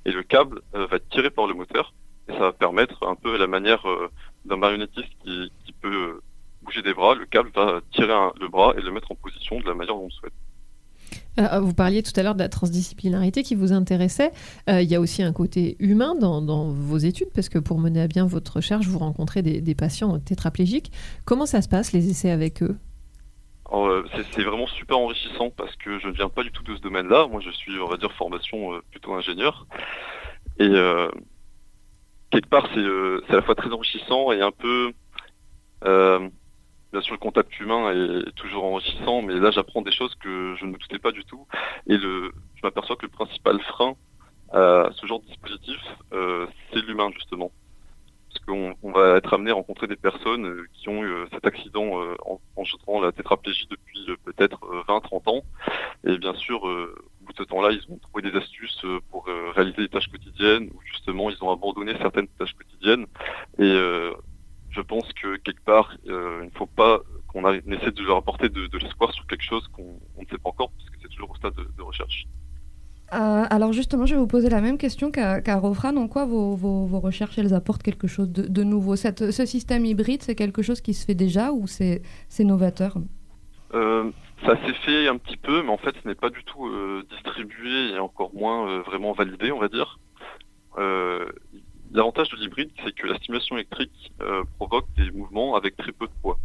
Et 0.05 0.11
le 0.11 0.21
câble 0.21 0.61
euh, 0.75 0.85
va 0.85 0.97
être 0.97 1.09
tiré 1.09 1.31
par 1.31 1.47
le 1.47 1.55
moteur, 1.55 1.93
et 2.29 2.33
ça 2.33 2.39
va 2.39 2.53
permettre 2.53 3.05
un 3.05 3.15
peu 3.15 3.35
la 3.35 3.47
manière 3.47 3.87
euh, 3.89 4.11
d'un 4.45 4.57
marionnettiste 4.57 5.11
qui, 5.23 5.51
peut 5.81 5.93
euh, 5.93 6.21
bouger 6.61 6.83
des 6.83 6.93
bras, 6.93 7.15
le 7.15 7.25
câble 7.25 7.49
va 7.55 7.81
tirer 7.91 8.13
le 8.39 8.47
bras 8.47 8.73
et 8.77 8.81
le 8.81 8.91
mettre 8.91 9.11
en 9.11 9.15
position 9.15 9.59
de 9.59 9.65
la 9.65 9.73
manière 9.73 9.95
dont 9.95 10.05
on 10.05 10.09
souhaite. 10.09 10.33
Euh, 11.39 11.59
vous 11.59 11.73
parliez 11.73 12.03
tout 12.03 12.11
à 12.15 12.23
l'heure 12.23 12.35
de 12.35 12.39
la 12.39 12.49
transdisciplinarité 12.49 13.43
qui 13.43 13.55
vous 13.55 13.71
intéressait. 13.71 14.31
Euh, 14.69 14.81
il 14.81 14.89
y 14.89 14.95
a 14.95 14.99
aussi 14.99 15.23
un 15.23 15.33
côté 15.33 15.75
humain 15.79 16.15
dans, 16.15 16.69
vos 16.69 16.97
études, 16.97 17.29
parce 17.33 17.49
que 17.49 17.59
pour 17.59 17.79
mener 17.79 18.01
à 18.01 18.07
bien 18.07 18.25
votre 18.25 18.57
recherche, 18.57 18.87
vous 18.87 18.99
rencontrez 18.99 19.41
des, 19.41 19.75
patients 19.75 20.19
tétraplégiques. 20.19 20.91
Comment 21.25 21.45
ça 21.45 21.61
se 21.61 21.69
passe, 21.69 21.93
les 21.93 22.09
essais 22.09 22.31
avec 22.31 22.63
eux? 22.63 22.75
Euh, 23.73 24.03
c'est 24.31 24.43
vraiment 24.43 24.67
super 24.67 24.97
enrichissant 24.97 25.49
parce 25.49 25.75
que 25.75 25.99
je 25.99 26.07
ne 26.07 26.13
viens 26.13 26.29
pas 26.29 26.43
du 26.43 26.51
tout 26.51 26.63
de 26.63 26.75
ce 26.75 26.81
domaine-là. 26.81 27.27
Moi, 27.27 27.41
je 27.41 27.51
suis, 27.51 27.77
on 27.79 27.87
va 27.87 27.97
dire, 27.97 28.11
formation 28.13 28.73
euh, 28.73 28.81
plutôt 28.91 29.13
ingénieur. 29.13 29.67
Et 30.57 30.63
euh, 30.63 31.09
quelque 32.31 32.47
part, 32.47 32.67
c'est 32.73 33.33
à 33.33 33.35
la 33.35 33.41
fois 33.41 33.55
très 33.55 33.69
enrichissant 33.69 34.31
et 34.31 34.41
un 34.41 34.51
peu 34.51 34.93
bien 37.01 37.11
le 37.11 37.17
contact 37.17 37.59
humain 37.59 37.91
est 37.91 38.31
toujours 38.35 38.63
enrichissant, 38.65 39.21
mais 39.21 39.35
là 39.35 39.51
j'apprends 39.51 39.81
des 39.81 39.91
choses 39.91 40.15
que 40.15 40.55
je 40.59 40.65
ne 40.65 40.71
me 40.71 40.77
doutais 40.77 40.99
pas 40.99 41.11
du 41.11 41.23
tout. 41.25 41.45
Et 41.87 41.97
le, 41.97 42.31
je 42.55 42.61
m'aperçois 42.63 42.95
que 42.95 43.05
le 43.05 43.11
principal 43.11 43.59
frein 43.61 43.95
à 44.51 44.89
ce 44.93 45.05
genre 45.05 45.19
de 45.19 45.25
dispositif, 45.25 45.79
euh, 46.13 46.47
c'est 46.71 46.81
l'humain 46.85 47.09
justement. 47.13 47.51
parce 48.29 48.45
qu'on 48.45 48.75
on 48.81 48.91
va 48.91 49.17
être 49.17 49.33
amené 49.33 49.51
à 49.51 49.55
rencontrer 49.55 49.87
des 49.87 49.97
personnes 49.97 50.45
euh, 50.45 50.67
qui 50.73 50.87
ont 50.89 51.03
eu 51.03 51.11
euh, 51.11 51.25
cet 51.33 51.45
accident 51.45 52.01
en, 52.25 52.39
en 52.87 53.01
la 53.01 53.11
tétraplégie 53.11 53.67
depuis 53.69 54.07
peut-être 54.23 54.59
20-30 54.87 55.29
ans. 55.29 55.43
Et 56.05 56.17
bien 56.17 56.33
sûr, 56.35 56.63
au 56.63 57.25
bout 57.25 57.33
de 57.33 57.37
ce 57.37 57.43
temps-là, 57.43 57.71
ils 57.71 57.91
ont 57.91 57.97
trouvé 57.97 58.29
des 58.29 58.37
astuces 58.37 58.85
pour 59.11 59.25
réaliser 59.55 59.83
des 59.83 59.89
tâches 59.89 60.07
quotidiennes, 60.07 60.69
ou 60.73 60.81
justement, 60.85 61.29
ils 61.29 61.43
ont 61.43 61.51
abandonné 61.51 61.93
certaines 61.97 62.27
tâches 62.39 62.53
quotidiennes. 62.53 63.05
Et 63.59 63.73
je 64.77 64.81
pense 64.91 65.07
que 65.21 65.29
quelque 65.45 65.63
part, 65.71 65.89
euh, 66.07 66.39
il 66.43 66.51
ne 66.53 66.57
faut 66.59 66.71
pas 66.81 66.93
qu'on 67.27 67.43
essaie 67.75 67.91
de 67.99 68.03
leur 68.09 68.17
apporter 68.23 68.47
de, 68.57 68.61
de 68.73 68.77
l'espoir 68.83 69.09
sur 69.17 69.25
quelque 69.29 69.43
chose 69.51 69.65
qu'on 69.73 69.89
on 70.17 70.21
ne 70.21 70.27
sait 70.31 70.37
pas 70.43 70.49
encore, 70.53 70.71
parce 70.75 70.89
que 70.91 70.97
c'est 71.01 71.09
toujours 71.13 71.31
au 71.31 71.35
stade 71.41 71.55
de, 71.61 71.65
de 71.77 71.83
recherche. 71.91 72.19
Euh, 73.13 73.45
alors 73.55 73.71
justement, 73.71 74.05
je 74.05 74.15
vais 74.15 74.19
vous 74.19 74.27
poser 74.37 74.49
la 74.49 74.59
même 74.67 74.77
question 74.77 75.11
qu'à 75.11 75.39
qu'à 75.45 75.55
Rofran. 75.57 75.95
En 75.95 76.07
quoi 76.13 76.25
vos, 76.25 76.55
vos- 76.63 76.85
vos 76.85 76.99
recherches, 76.99 77.37
elles 77.37 77.53
apportent 77.53 77.83
quelque 77.89 78.07
chose 78.15 78.29
de, 78.37 78.43
de 78.57 78.63
nouveau? 78.63 78.95
Cette- 78.97 79.31
Ce 79.31 79.45
système 79.45 79.85
hybride, 79.85 80.21
c'est 80.23 80.35
quelque 80.35 80.61
chose 80.61 80.81
qui 80.81 80.93
se 80.93 81.05
fait 81.05 81.15
déjà 81.15 81.45
ou 81.57 81.67
c'est 81.67 82.01
novateur? 82.51 82.91
Euh, 83.73 84.11
ça 84.45 84.53
s'est 84.65 84.73
fait 84.85 85.07
un 85.07 85.17
petit 85.17 85.37
peu, 85.37 85.63
mais 85.63 85.69
en 85.77 85.77
fait, 85.77 85.95
ce 86.01 86.07
n'est 86.07 86.15
pas 86.15 86.29
du 86.29 86.43
tout 86.43 86.67
euh, 86.67 87.03
distribué 87.13 87.91
et 87.95 87.99
encore 87.99 88.31
moins 88.33 88.79
vraiment 88.89 89.13
validé, 89.13 89.51
on 89.51 89.59
va 89.59 89.69
dire. 89.69 89.99
L'avantage 91.97 92.29
de 92.29 92.35
l'hybride, 92.35 92.69
c'est 92.83 92.93
que 92.93 93.07
la 93.07 93.17
stimulation 93.17 93.57
électrique 93.57 94.11
euh, 94.21 94.43
provoque 94.57 94.85
des 94.97 95.09
mouvements 95.09 95.55
avec 95.55 95.75
très 95.77 95.91
peu 95.91 96.05
de 96.05 96.11
poids 96.21 96.37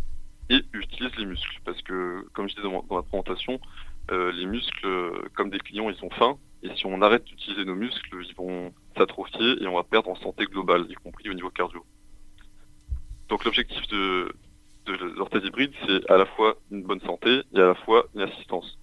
et 0.49 0.62
utilise 0.73 1.15
les 1.19 1.27
muscles. 1.27 1.61
Parce 1.67 1.83
que, 1.83 2.27
comme 2.33 2.49
je 2.49 2.55
disais 2.55 2.67
dans, 2.67 2.83
dans 2.88 2.97
la 2.97 3.03
présentation, 3.03 3.61
euh, 4.11 4.33
les 4.33 4.47
muscles, 4.47 4.87
euh, 4.87 5.29
comme 5.35 5.51
des 5.51 5.59
clients, 5.59 5.91
ils 5.91 6.05
ont 6.07 6.09
faim. 6.09 6.38
Et 6.62 6.75
si 6.75 6.87
on 6.87 7.03
arrête 7.03 7.25
d'utiliser 7.25 7.67
nos 7.67 7.75
muscles, 7.75 8.25
ils 8.27 8.35
vont 8.35 8.73
s'atrophier 8.97 9.62
et 9.62 9.67
on 9.67 9.75
va 9.75 9.83
perdre 9.83 10.09
en 10.09 10.15
santé 10.15 10.47
globale, 10.47 10.87
y 10.88 10.95
compris 10.95 11.29
au 11.29 11.35
niveau 11.35 11.51
cardio. 11.51 11.85
Donc 13.29 13.45
l'objectif 13.45 13.87
de, 13.88 14.35
de 14.87 14.95
l'orthèse 15.19 15.45
hybride, 15.45 15.75
c'est 15.87 16.11
à 16.11 16.17
la 16.17 16.25
fois 16.25 16.57
une 16.71 16.83
bonne 16.83 17.01
santé 17.03 17.43
et 17.55 17.61
à 17.61 17.67
la 17.67 17.75
fois 17.75 18.07
une 18.15 18.23
assistance. 18.23 18.79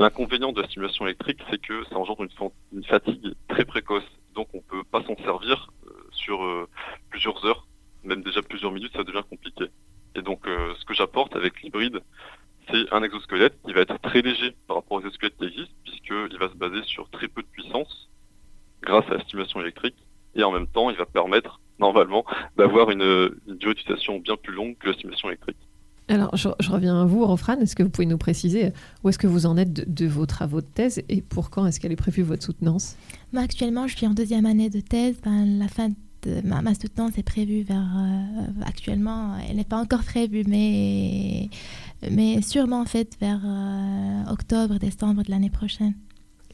L'inconvénient 0.00 0.50
de 0.50 0.60
la 0.60 0.66
stimulation 0.66 1.06
électrique, 1.06 1.38
c'est 1.48 1.62
que 1.62 1.84
ça 1.84 1.96
engendre 1.96 2.26
une 2.72 2.84
fatigue 2.84 3.32
très 3.46 3.64
précoce. 3.64 4.02
Donc 4.38 4.46
on 4.54 4.60
peut 4.60 4.84
pas 4.84 5.02
s'en 5.02 5.16
servir 5.16 5.68
euh, 5.88 5.90
sur 6.12 6.44
euh, 6.44 6.68
plusieurs 7.10 7.44
heures, 7.44 7.66
même 8.04 8.22
déjà 8.22 8.40
plusieurs 8.40 8.70
minutes, 8.70 8.92
ça 8.94 9.02
devient 9.02 9.24
compliqué. 9.28 9.64
Et 10.14 10.22
donc 10.22 10.46
euh, 10.46 10.74
ce 10.78 10.84
que 10.84 10.94
j'apporte 10.94 11.34
avec 11.34 11.60
l'hybride, 11.60 12.02
c'est 12.70 12.84
un 12.92 13.02
exosquelette 13.02 13.58
qui 13.66 13.72
va 13.72 13.80
être 13.80 13.98
très 14.00 14.22
léger 14.22 14.54
par 14.68 14.76
rapport 14.76 14.98
aux 14.98 15.00
exosquelettes 15.00 15.36
qui 15.38 15.46
existent, 15.46 15.74
puisqu'il 15.82 16.38
va 16.38 16.48
se 16.50 16.54
baser 16.54 16.84
sur 16.84 17.10
très 17.10 17.26
peu 17.26 17.42
de 17.42 17.48
puissance 17.48 18.08
grâce 18.82 19.06
à 19.10 19.14
la 19.14 19.24
stimulation 19.24 19.60
électrique, 19.60 19.96
et 20.36 20.44
en 20.44 20.52
même 20.52 20.68
temps 20.68 20.88
il 20.90 20.96
va 20.96 21.06
permettre 21.06 21.60
normalement 21.80 22.24
d'avoir 22.56 22.92
une, 22.92 23.36
une 23.48 23.56
durée 23.56 23.74
d'utilisation 23.74 24.20
bien 24.20 24.36
plus 24.36 24.54
longue 24.54 24.78
que 24.78 24.86
la 24.86 24.94
stimulation 24.94 25.30
électrique. 25.30 25.58
Alors, 26.08 26.34
je, 26.36 26.48
je 26.60 26.70
reviens 26.70 27.02
à 27.02 27.04
vous, 27.04 27.24
Rofran. 27.26 27.58
Est-ce 27.60 27.76
que 27.76 27.82
vous 27.82 27.90
pouvez 27.90 28.06
nous 28.06 28.18
préciser 28.18 28.72
où 29.04 29.08
est-ce 29.10 29.18
que 29.18 29.26
vous 29.26 29.44
en 29.46 29.56
êtes 29.56 29.72
de, 29.72 29.84
de 29.86 30.06
vos 30.06 30.24
travaux 30.26 30.60
de 30.62 30.66
thèse 30.66 31.02
et 31.08 31.20
pour 31.20 31.50
quand 31.50 31.66
est-ce 31.66 31.78
qu'elle 31.80 31.92
est 31.92 31.96
prévue 31.96 32.22
votre 32.22 32.42
soutenance? 32.42 32.96
Moi, 33.32 33.42
actuellement, 33.42 33.86
je 33.86 33.96
suis 33.96 34.06
en 34.06 34.14
deuxième 34.14 34.46
année 34.46 34.70
de 34.70 34.80
thèse. 34.80 35.16
Ben, 35.22 35.58
la 35.58 35.68
fin 35.68 35.90
de 35.90 36.40
ma, 36.44 36.62
ma 36.62 36.74
soutenance 36.74 37.18
est 37.18 37.22
prévue 37.22 37.62
vers. 37.62 37.86
euh, 37.96 38.64
actuellement, 38.64 39.36
elle 39.48 39.56
n'est 39.56 39.64
pas 39.64 39.78
encore 39.80 40.02
prévue, 40.02 40.44
mais, 40.48 41.48
mais 42.10 42.40
sûrement 42.42 42.80
en 42.80 42.86
fait 42.86 43.16
vers 43.20 43.40
euh, 43.44 44.32
octobre, 44.32 44.78
décembre 44.78 45.22
de 45.22 45.30
l'année 45.30 45.50
prochaine. 45.50 45.94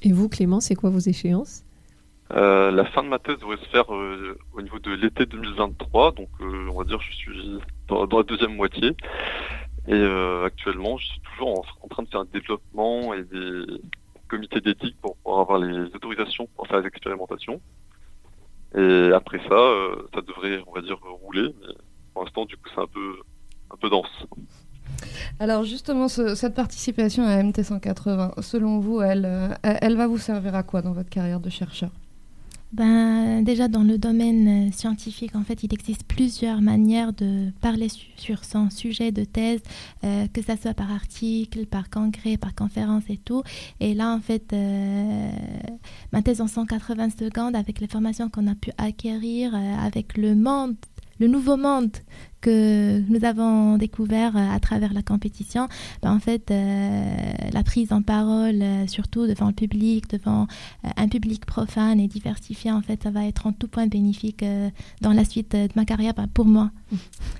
Et 0.02 0.12
vous, 0.12 0.28
Clément, 0.28 0.60
c'est 0.60 0.74
quoi 0.74 0.90
vos 0.90 0.98
échéances? 0.98 1.62
Euh, 2.34 2.72
la 2.72 2.84
fin 2.86 3.02
de 3.04 3.08
ma 3.08 3.20
thèse 3.20 3.38
devrait 3.38 3.58
se 3.58 3.68
faire 3.68 3.94
euh, 3.94 4.36
au 4.54 4.62
niveau 4.62 4.80
de 4.80 4.92
l'été 4.92 5.24
2023, 5.24 6.12
donc 6.12 6.28
euh, 6.40 6.68
on 6.72 6.78
va 6.78 6.84
dire 6.84 7.00
je 7.00 7.12
suis 7.12 7.58
dans, 7.86 8.06
la 8.06 8.22
deuxième 8.24 8.56
moitié. 8.56 8.96
Et 9.86 10.02
actuellement, 10.46 10.96
je 10.96 11.06
suis 11.06 11.20
toujours 11.20 11.62
en, 11.82 11.88
train 11.88 12.02
de 12.04 12.08
faire 12.08 12.20
un 12.20 12.28
développement 12.32 13.12
et 13.12 13.22
des 13.24 13.64
comités 14.28 14.62
d'éthique 14.62 14.96
pour 15.02 15.16
avoir 15.26 15.58
les 15.58 15.94
autorisations 15.94 16.48
pour 16.56 16.66
faire 16.66 16.80
les 16.80 16.86
expérimentations. 16.86 17.60
Et 18.74 19.10
après 19.12 19.38
ça, 19.46 19.74
ça 20.14 20.22
devrait, 20.22 20.62
on 20.66 20.72
va 20.72 20.80
dire, 20.80 20.98
rouler. 21.22 21.54
Mais 21.60 21.74
pour 22.14 22.24
l'instant, 22.24 22.46
du 22.46 22.56
coup, 22.56 22.70
c'est 22.74 22.80
un 22.80 22.86
peu, 22.86 23.16
un 23.70 23.76
peu 23.76 23.90
dense. 23.90 24.26
Alors 25.38 25.64
justement, 25.64 26.08
ce- 26.08 26.34
cette 26.34 26.54
participation 26.54 27.24
à 27.24 27.36
MT180, 27.42 28.40
selon 28.40 28.80
vous, 28.80 29.02
elle 29.02 29.54
elle 29.62 29.96
va 29.98 30.06
vous 30.06 30.18
servir 30.18 30.54
à 30.54 30.62
quoi 30.62 30.80
dans 30.80 30.92
votre 30.92 31.10
carrière 31.10 31.40
de 31.40 31.50
chercheur? 31.50 31.90
Ben, 32.74 33.42
déjà 33.44 33.68
dans 33.68 33.84
le 33.84 33.98
domaine 33.98 34.66
euh, 34.68 34.72
scientifique, 34.72 35.36
en 35.36 35.44
fait, 35.44 35.62
il 35.62 35.72
existe 35.72 36.02
plusieurs 36.02 36.60
manières 36.60 37.12
de 37.12 37.52
parler 37.60 37.88
su- 37.88 38.06
sur 38.16 38.44
son 38.44 38.68
sujet 38.68 39.12
de 39.12 39.22
thèse, 39.22 39.60
euh, 40.02 40.26
que 40.32 40.42
ça 40.42 40.56
soit 40.56 40.74
par 40.74 40.90
article, 40.90 41.66
par 41.66 41.88
congrès, 41.88 42.36
par 42.36 42.52
conférence 42.52 43.04
et 43.08 43.16
tout. 43.16 43.44
Et 43.78 43.94
là, 43.94 44.12
en 44.12 44.18
fait, 44.20 44.52
euh, 44.52 45.30
ma 46.12 46.20
thèse 46.22 46.40
en 46.40 46.48
180 46.48 47.10
secondes, 47.10 47.54
avec 47.54 47.78
les 47.80 47.86
formations 47.86 48.28
qu'on 48.28 48.48
a 48.48 48.56
pu 48.56 48.72
acquérir, 48.76 49.54
avec 49.54 50.16
le 50.16 50.34
monde, 50.34 50.74
le 51.20 51.28
nouveau 51.28 51.56
monde 51.56 51.90
que 52.40 53.00
nous 53.08 53.24
avons 53.24 53.78
découvert 53.78 54.36
euh, 54.36 54.50
à 54.54 54.60
travers 54.60 54.92
la 54.92 55.00
compétition, 55.02 55.66
ben, 56.02 56.12
en 56.12 56.18
fait, 56.18 56.50
euh, 56.50 57.14
la 57.52 57.62
prise 57.62 57.90
en 57.90 58.02
parole, 58.02 58.60
euh, 58.60 58.86
surtout 58.86 59.26
devant 59.26 59.46
le 59.46 59.54
public, 59.54 60.10
devant 60.10 60.46
un 60.96 61.08
public 61.08 61.46
profane 61.46 61.98
et 62.00 62.06
diversifié, 62.08 62.70
en 62.70 62.82
fait, 62.82 63.02
ça 63.02 63.10
va 63.10 63.24
être 63.24 63.46
en 63.46 63.52
tout 63.52 63.66
point 63.68 63.86
bénéfique 63.86 64.44
dans 65.00 65.12
la 65.14 65.24
suite 65.24 65.52
de 65.52 65.68
ma 65.74 65.86
carrière 65.86 66.12
ben, 66.14 66.26
pour 66.26 66.44
moi. 66.44 66.70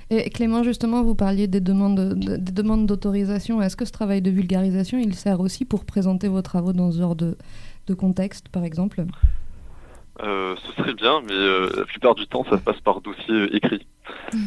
Et 0.09 0.31
Clément, 0.31 0.63
justement, 0.63 1.03
vous 1.03 1.15
parliez 1.15 1.49
des 1.49 1.61
demandes, 1.61 2.15
de- 2.15 2.37
des 2.37 2.53
demandes 2.53 2.87
d'autorisation. 2.87 3.61
Est-ce 3.61 3.77
que 3.77 3.85
ce 3.85 3.93
travail 3.93 4.23
de 4.23 4.31
vulgarisation, 4.31 4.99
il 4.99 5.15
sert 5.15 5.41
aussi 5.41 5.67
pour 5.67 5.85
présenter 5.85 6.29
vos 6.29 6.41
travaux 6.43 6.73
dans 6.73 6.91
ce 6.91 6.99
genre 6.99 7.15
de 7.17 7.37
contexte, 7.95 8.49
par 8.49 8.65
exemple? 8.65 9.05
Euh, 10.23 10.55
ce 10.57 10.73
serait 10.75 10.95
bien, 10.95 11.21
mais 11.23 11.33
euh, 11.33 11.69
la 11.77 11.85
plupart 11.85 12.15
du 12.15 12.27
temps, 12.27 12.45
ça 12.49 12.59
passe 12.59 12.81
par 12.81 13.01
dossier 13.01 13.55
écrit. 13.55 13.87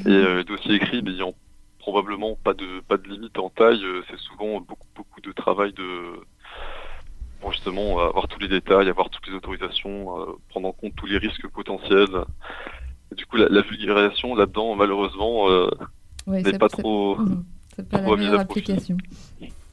Et 0.06 0.10
euh, 0.10 0.43
dossier 0.43 0.75
écrit, 0.75 1.03
n'ayant 1.03 1.34
probablement 1.80 2.38
pas 2.43 2.53
de 2.53 2.82
pas 2.88 2.97
de 2.97 3.08
limite 3.08 3.38
en 3.39 3.49
taille, 3.49 3.84
c'est 4.10 4.17
souvent 4.19 4.60
beaucoup 4.62 4.88
beaucoup 4.95 5.21
de 5.21 5.32
travail 5.32 5.73
de 5.73 5.86
justement 7.49 7.99
avoir 7.99 8.27
tous 8.27 8.39
les 8.39 8.49
détails, 8.49 8.89
avoir 8.89 9.10
toutes 9.10 9.25
les 9.27 9.34
autorisations, 9.34 10.08
prendre 10.49 10.67
en 10.67 10.73
compte 10.73 10.93
tous 10.97 11.06
les 11.06 11.17
risques 11.17 11.47
potentiels. 11.47 12.25
Et 13.12 13.15
du 13.15 13.25
coup, 13.25 13.38
la, 13.38 13.47
la 13.47 13.62
vulgarisation 13.62 14.36
là-dedans, 14.36 14.75
malheureusement, 14.75 15.47
n'est 16.27 16.58
pas 16.58 16.67
trop. 16.67 17.15
Mhm. 17.17 17.45
C'est 17.73 17.88
pas 17.88 17.99
trop 17.99 18.15
la 18.15 18.17
mise 18.17 18.27
meilleure 18.27 18.41
à 18.41 18.45
profit. 18.45 18.95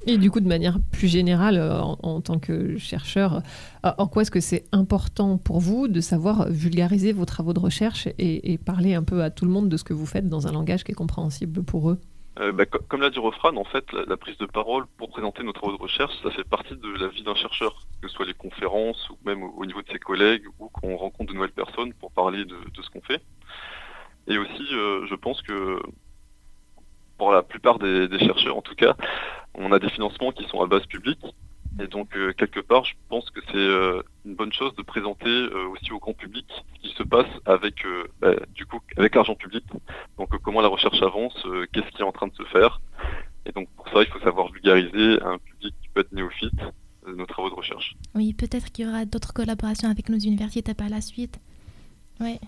Et 0.06 0.18
du 0.18 0.30
coup, 0.30 0.40
de 0.40 0.48
manière 0.48 0.78
plus 0.92 1.08
générale, 1.08 1.56
euh, 1.56 1.80
en, 1.80 2.20
tant 2.20 2.38
que 2.38 2.76
chercheur, 2.76 3.42
euh, 3.86 3.90
en 3.96 4.06
quoi 4.06 4.22
est-ce 4.22 4.30
que 4.30 4.40
c'est 4.40 4.64
important 4.72 5.38
pour 5.38 5.60
vous 5.60 5.88
de 5.88 6.00
savoir 6.00 6.48
vulgariser 6.50 7.12
vos 7.12 7.24
travaux 7.24 7.54
de 7.54 7.60
recherche 7.60 8.08
et, 8.18 8.58
parler 8.58 8.94
un 8.94 9.02
peu 9.02 9.22
à 9.22 9.30
tout 9.30 9.44
le 9.46 9.50
monde 9.50 9.68
de 9.68 9.76
ce 9.76 9.84
que 9.84 9.94
vous 9.94 10.06
faites 10.06 10.28
dans 10.28 10.46
un 10.46 10.52
langage 10.52 10.84
qui 10.84 10.92
est 10.92 10.94
compréhensible 10.94 11.62
pour 11.62 11.90
eux 11.90 11.98
Euh, 12.38 12.52
bah, 12.52 12.66
co- 12.66 12.80
comme 12.88 13.00
l'a 13.00 13.10
dit 13.10 13.18
Refran, 13.18 13.56
en 13.56 13.64
fait, 13.64 13.86
la, 13.92 14.16
prise 14.16 14.36
de 14.38 14.46
parole 14.46 14.84
pour 14.98 15.08
présenter 15.08 15.42
nos 15.42 15.52
travaux 15.52 15.76
de 15.76 15.82
recherche, 15.82 16.12
ça 16.22 16.30
fait 16.30 16.44
partie 16.44 16.74
de 16.76 16.90
la 17.00 17.08
vie 17.08 17.22
d'un 17.22 17.34
chercheur, 17.34 17.86
que 18.02 18.08
ce 18.08 18.14
soit 18.14 18.26
les 18.26 18.34
conférences 18.34 19.08
ou 19.10 19.16
même 19.24 19.42
au, 19.42 19.54
au 19.56 19.64
niveau 19.64 19.80
de 19.82 19.88
ses 19.90 19.98
collègues 19.98 20.44
ou 20.58 20.68
qu'on 20.68 20.96
rencontre 20.96 21.30
de 21.30 21.34
nouvelles 21.36 21.52
personnes 21.52 21.92
pour 21.94 22.10
parler 22.10 22.44
de, 22.44 22.56
ce 22.82 22.90
qu'on 22.90 23.02
fait. 23.02 23.22
Et 24.26 24.36
aussi, 24.38 24.66
je 25.10 25.14
pense 25.14 25.40
que 25.42 25.78
pour 27.24 27.32
la 27.32 27.42
plupart 27.42 27.78
des, 27.78 28.18
chercheurs, 28.18 28.54
en 28.54 28.60
tout 28.60 28.74
cas, 28.74 28.94
on 29.54 29.72
a 29.72 29.78
des 29.78 29.88
financements 29.88 30.30
qui 30.30 30.44
sont 30.48 30.60
à 30.60 30.66
base 30.66 30.84
publique. 30.84 31.24
Et 31.80 31.87
donc, 31.87 32.14
euh, 32.14 32.34
quelque 32.34 32.60
part, 32.60 32.84
je 32.84 32.92
pense 33.08 33.30
que 33.30 33.40
c'est 33.46 33.56
euh, 33.56 34.02
une 34.26 34.34
bonne 34.34 34.52
chose 34.52 34.74
de 34.76 34.82
présenter 34.82 35.30
euh, 35.30 35.68
aussi 35.68 35.90
au 35.90 35.98
grand 35.98 36.12
public 36.12 36.44
ce 36.50 36.82
qui 36.82 36.94
se 36.94 37.02
passe 37.02 37.26
avec, 37.46 37.76
bah, 38.20 38.34
du 38.54 38.66
coup, 38.66 38.78
avec 38.98 39.14
l'argent 39.14 39.34
public. 39.37 39.64
Donc, 40.18 40.37
comment 40.42 40.60
la 40.60 40.68
recherche 40.68 41.00
avance, 41.00 41.34
qu'est-ce 41.72 41.88
qui 41.96 42.02
est 42.02 42.04
en 42.04 42.12
train 42.12 42.26
de 42.26 42.34
se 42.34 42.44
faire. 42.44 42.82
Et 43.46 43.52
donc, 43.52 43.68
pour 43.74 43.88
ça, 43.88 44.02
il 44.02 44.06
faut 44.08 44.20
savoir 44.20 44.52
vulgariser 44.52 45.22
un 45.22 45.38
public 45.38 45.74
qui 45.80 45.88
peut 45.94 46.00
être 46.00 46.12
néophyte 46.12 46.60
nos 47.06 47.24
travaux 47.24 47.48
de 47.48 47.54
recherche. 47.54 47.96
Oui, 48.14 48.34
peut-être 48.34 48.70
qu'il 48.70 48.84
y 48.84 48.88
aura 48.88 49.06
d'autres 49.06 49.32
collaborations 49.32 49.88
avec 49.88 50.10
nos 50.10 50.18
universités 50.18 50.74
par 50.74 50.90
la 50.90 51.00
suite. 51.00 51.40
Oui. 52.20 52.38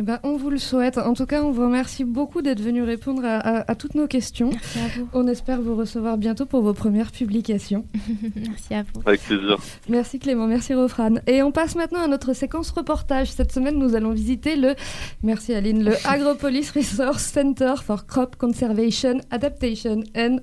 Eh 0.00 0.02
ben, 0.02 0.18
on 0.22 0.38
vous 0.38 0.48
le 0.48 0.56
souhaite. 0.56 0.96
En 0.96 1.12
tout 1.12 1.26
cas, 1.26 1.42
on 1.42 1.50
vous 1.50 1.60
remercie 1.60 2.04
beaucoup 2.04 2.40
d'être 2.40 2.62
venu 2.62 2.82
répondre 2.82 3.22
à, 3.22 3.36
à- 3.36 3.70
à 3.70 3.74
toutes 3.74 3.94
nos 3.94 4.06
questions. 4.06 4.48
Merci 4.48 4.78
à 4.78 4.88
vous. 4.98 5.08
On 5.12 5.26
espère 5.26 5.60
vous 5.60 5.76
recevoir 5.76 6.16
bientôt 6.16 6.46
pour 6.46 6.62
vos 6.62 6.72
premières 6.72 7.12
publications. 7.12 7.84
Merci 8.34 8.72
à 8.74 8.82
vous. 8.82 9.02
Avec 9.04 9.20
plaisir. 9.20 9.58
Merci 9.90 10.18
Clément, 10.18 10.46
merci 10.46 10.72
Rofran. 10.72 11.16
Et 11.26 11.42
on 11.42 11.52
passe 11.52 11.74
maintenant 11.76 12.00
à 12.00 12.06
notre 12.06 12.32
séquence 12.32 12.70
reportage. 12.70 13.30
Cette 13.30 13.52
semaine, 13.52 13.78
nous 13.78 13.94
allons 13.94 14.12
visiter 14.12 14.56
le, 14.56 14.74
merci 15.22 15.52
Aline, 15.54 15.84
le 15.84 15.92
Agropolis 16.08 16.70
Resource 16.74 17.22
Center 17.24 17.74
for 17.84 18.06
Crop 18.06 18.36
Conservation, 18.36 19.18
Adaptation 19.30 20.02
and 20.16 20.38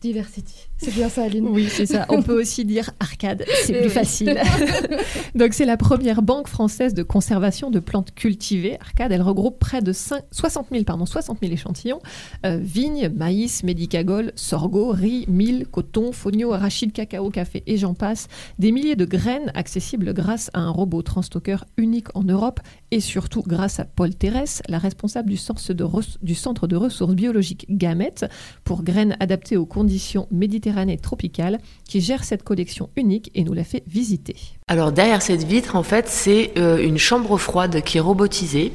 Diversity. 0.00 0.68
C'est 0.78 0.94
bien 0.94 1.10
ça, 1.10 1.24
Aline. 1.24 1.46
Oui, 1.46 1.68
c'est 1.68 1.84
ça. 1.84 2.06
On 2.08 2.22
peut 2.22 2.32
aussi 2.40 2.64
dire 2.64 2.90
arcade, 3.00 3.44
c'est 3.64 3.78
plus 3.78 3.90
facile. 3.90 4.40
Donc, 5.34 5.52
c'est 5.52 5.66
la 5.66 5.76
première 5.76 6.22
banque 6.22 6.48
française 6.48 6.94
de 6.94 7.02
conservation 7.02 7.70
de 7.70 7.80
plantes 7.80 8.14
cultivées. 8.14 8.78
Arcade, 8.80 9.12
elle 9.12 9.20
regroupe 9.20 9.58
près 9.58 9.82
de 9.82 9.92
5, 9.92 10.22
60, 10.32 10.68
000, 10.72 10.84
pardon, 10.84 11.04
60 11.04 11.38
000 11.42 11.52
échantillons. 11.52 12.00
Euh, 12.46 12.58
vignes, 12.58 13.10
maïs, 13.14 13.62
médicagol, 13.62 14.32
sorgho, 14.36 14.90
riz, 14.90 15.26
mil, 15.28 15.66
coton, 15.66 16.12
fonio, 16.12 16.54
arachide, 16.54 16.92
cacao, 16.92 17.28
café 17.28 17.62
et 17.66 17.76
j'en 17.76 17.92
passe. 17.92 18.28
Des 18.58 18.72
milliers 18.72 18.96
de 18.96 19.04
graines 19.04 19.52
accessibles 19.54 20.14
grâce 20.14 20.50
à 20.54 20.60
un 20.60 20.70
robot 20.70 21.02
transstocker 21.02 21.58
unique 21.76 22.08
en 22.14 22.22
Europe 22.22 22.60
et 22.90 23.00
surtout 23.00 23.42
grâce 23.46 23.80
à 23.80 23.84
Paul 23.84 24.14
Thérèse, 24.14 24.62
la 24.66 24.78
responsable 24.78 25.28
du 25.28 25.36
centre 25.36 25.74
de, 25.74 25.86
du 26.22 26.34
centre 26.34 26.66
de 26.66 26.76
ressources 26.76 27.14
biologiques 27.14 27.66
Gamète 27.68 28.24
pour 28.64 28.82
graines 28.82 29.16
adaptées 29.20 29.58
aux 29.58 29.66
conditions 29.66 29.89
méditerranéennes 30.30 31.00
tropicale 31.00 31.58
qui 31.88 32.00
gère 32.00 32.24
cette 32.24 32.42
collection 32.42 32.90
unique 32.96 33.30
et 33.34 33.44
nous 33.44 33.52
la 33.52 33.64
fait 33.64 33.82
visiter. 33.86 34.36
Alors 34.68 34.92
derrière 34.92 35.22
cette 35.22 35.42
vitre, 35.44 35.76
en 35.76 35.82
fait, 35.82 36.08
c'est 36.08 36.52
euh, 36.56 36.78
une 36.78 36.98
chambre 36.98 37.36
froide 37.38 37.82
qui 37.82 37.98
est 37.98 38.00
robotisée. 38.00 38.72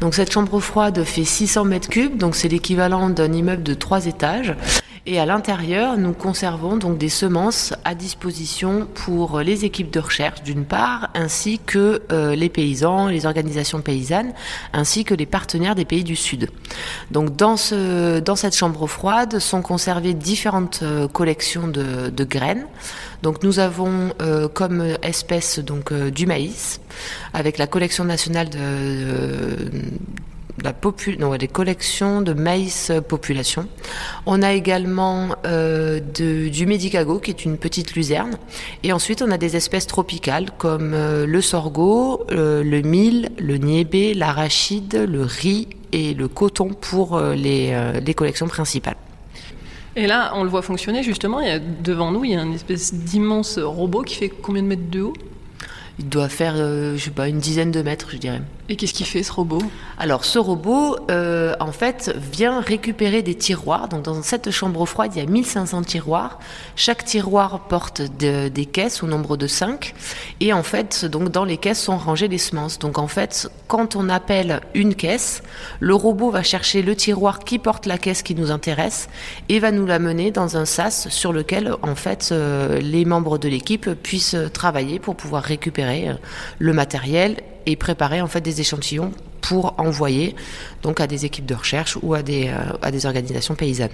Donc 0.00 0.14
cette 0.14 0.32
chambre 0.32 0.60
froide 0.60 1.04
fait 1.04 1.24
600 1.24 1.64
mètres 1.64 1.88
cubes, 1.88 2.16
donc 2.16 2.34
c'est 2.34 2.48
l'équivalent 2.48 3.10
d'un 3.10 3.32
immeuble 3.32 3.62
de 3.62 3.74
trois 3.74 4.06
étages. 4.06 4.54
Et 5.06 5.20
à 5.20 5.26
l'intérieur, 5.26 5.98
nous 5.98 6.14
conservons 6.14 6.78
donc 6.78 6.96
des 6.96 7.10
semences 7.10 7.74
à 7.84 7.94
disposition 7.94 8.88
pour 8.94 9.40
les 9.40 9.66
équipes 9.66 9.90
de 9.90 10.00
recherche 10.00 10.42
d'une 10.42 10.64
part, 10.64 11.10
ainsi 11.12 11.58
que 11.58 12.00
euh, 12.10 12.34
les 12.34 12.48
paysans, 12.48 13.08
les 13.08 13.26
organisations 13.26 13.82
paysannes, 13.82 14.32
ainsi 14.72 15.04
que 15.04 15.12
les 15.12 15.26
partenaires 15.26 15.74
des 15.74 15.84
pays 15.84 16.04
du 16.04 16.16
Sud. 16.16 16.48
Donc 17.10 17.36
dans, 17.36 17.58
ce, 17.58 18.20
dans 18.20 18.34
cette 18.34 18.56
chambre 18.56 18.86
froide 18.86 19.40
sont 19.40 19.60
conservées 19.60 20.14
différentes 20.14 20.80
euh, 20.82 21.06
collections 21.06 21.68
de, 21.68 22.08
de, 22.08 22.24
graines. 22.24 22.66
Donc 23.22 23.42
nous 23.42 23.58
avons 23.58 24.14
euh, 24.22 24.48
comme 24.48 24.96
espèce 25.02 25.58
donc 25.58 25.92
du 25.92 26.24
maïs 26.24 26.80
avec 27.34 27.58
la 27.58 27.66
collection 27.66 28.04
nationale 28.04 28.48
de 28.48 29.70
la 30.62 30.72
non, 31.18 31.36
des 31.36 31.48
collections 31.48 32.20
de 32.20 32.32
maïs 32.32 32.92
population. 33.08 33.66
On 34.26 34.42
a 34.42 34.52
également 34.52 35.36
euh, 35.46 36.00
de, 36.00 36.48
du 36.48 36.66
médicago, 36.66 37.18
qui 37.18 37.30
est 37.30 37.44
une 37.44 37.58
petite 37.58 37.94
luzerne. 37.94 38.36
Et 38.82 38.92
ensuite, 38.92 39.20
on 39.22 39.30
a 39.30 39.38
des 39.38 39.56
espèces 39.56 39.86
tropicales 39.86 40.50
comme 40.56 40.92
euh, 40.94 41.26
le 41.26 41.40
sorgho, 41.40 42.24
euh, 42.30 42.62
le 42.62 42.82
mil, 42.82 43.30
le 43.38 43.56
niébé, 43.56 44.14
l'arachide, 44.14 45.06
le 45.08 45.22
riz 45.22 45.68
et 45.92 46.14
le 46.14 46.28
coton 46.28 46.68
pour 46.68 47.20
les, 47.20 48.00
les 48.04 48.14
collections 48.14 48.48
principales. 48.48 48.96
Et 49.94 50.08
là, 50.08 50.32
on 50.34 50.42
le 50.42 50.50
voit 50.50 50.62
fonctionner 50.62 51.04
justement. 51.04 51.38
Il 51.40 51.46
y 51.46 51.52
a, 51.52 51.60
devant 51.60 52.10
nous, 52.10 52.24
il 52.24 52.32
y 52.32 52.36
a 52.36 52.42
une 52.42 52.54
espèce 52.54 52.92
d'immense 52.92 53.58
robot 53.58 54.02
qui 54.02 54.16
fait 54.16 54.28
combien 54.28 54.62
de 54.62 54.68
mètres 54.68 54.90
de 54.90 55.02
haut? 55.02 55.12
Il 56.00 56.08
doit 56.08 56.28
faire, 56.28 56.56
je 56.56 56.98
sais 56.98 57.12
pas, 57.12 57.28
une 57.28 57.38
dizaine 57.38 57.70
de 57.70 57.80
mètres, 57.80 58.08
je 58.10 58.16
dirais. 58.16 58.42
Et 58.70 58.76
qu'est-ce 58.76 58.94
qu'il 58.94 59.04
fait 59.04 59.22
ce 59.22 59.30
robot 59.30 59.60
Alors 59.98 60.24
ce 60.24 60.38
robot, 60.38 60.96
euh, 61.10 61.54
en 61.60 61.70
fait, 61.70 62.16
vient 62.16 62.60
récupérer 62.60 63.20
des 63.20 63.34
tiroirs. 63.34 63.88
Donc 63.88 64.04
dans 64.04 64.22
cette 64.22 64.50
chambre 64.50 64.86
froide, 64.86 65.12
il 65.14 65.18
y 65.18 65.22
a 65.22 65.28
1500 65.28 65.82
tiroirs. 65.82 66.38
Chaque 66.74 67.04
tiroir 67.04 67.60
porte 67.68 68.00
des 68.00 68.66
caisses 68.66 69.02
au 69.02 69.06
nombre 69.06 69.36
de 69.36 69.46
5. 69.46 69.94
Et 70.40 70.54
en 70.54 70.62
fait, 70.62 71.04
donc 71.04 71.30
dans 71.30 71.44
les 71.44 71.58
caisses 71.58 71.82
sont 71.82 71.98
rangées 71.98 72.26
les 72.26 72.38
semences. 72.38 72.78
Donc 72.78 72.96
en 72.96 73.06
fait, 73.06 73.50
quand 73.68 73.96
on 73.96 74.08
appelle 74.08 74.62
une 74.72 74.94
caisse, 74.94 75.42
le 75.80 75.94
robot 75.94 76.30
va 76.30 76.42
chercher 76.42 76.80
le 76.80 76.96
tiroir 76.96 77.40
qui 77.40 77.58
porte 77.58 77.84
la 77.84 77.98
caisse 77.98 78.22
qui 78.22 78.34
nous 78.34 78.50
intéresse 78.50 79.10
et 79.50 79.58
va 79.58 79.72
nous 79.72 79.84
la 79.84 79.98
mener 79.98 80.30
dans 80.30 80.56
un 80.56 80.64
sas 80.64 81.10
sur 81.10 81.34
lequel 81.34 81.74
en 81.82 81.94
fait 81.94 82.30
euh, 82.32 82.80
les 82.80 83.04
membres 83.04 83.36
de 83.36 83.48
l'équipe 83.48 83.90
puissent 83.90 84.36
travailler 84.54 85.00
pour 85.00 85.16
pouvoir 85.16 85.42
récupérer 85.42 86.08
euh, 86.08 86.14
le 86.58 86.72
matériel 86.72 87.36
et 87.66 87.76
préparer 87.76 88.20
en 88.20 88.26
fait 88.26 88.40
des 88.40 88.60
échantillons 88.60 89.12
pour 89.40 89.74
envoyer 89.78 90.34
donc 90.82 91.00
à 91.00 91.06
des 91.06 91.24
équipes 91.24 91.46
de 91.46 91.54
recherche 91.54 91.98
ou 92.02 92.14
à 92.14 92.22
des, 92.22 92.48
euh, 92.48 92.76
à 92.82 92.90
des 92.90 93.06
organisations 93.06 93.54
paysannes. 93.54 93.90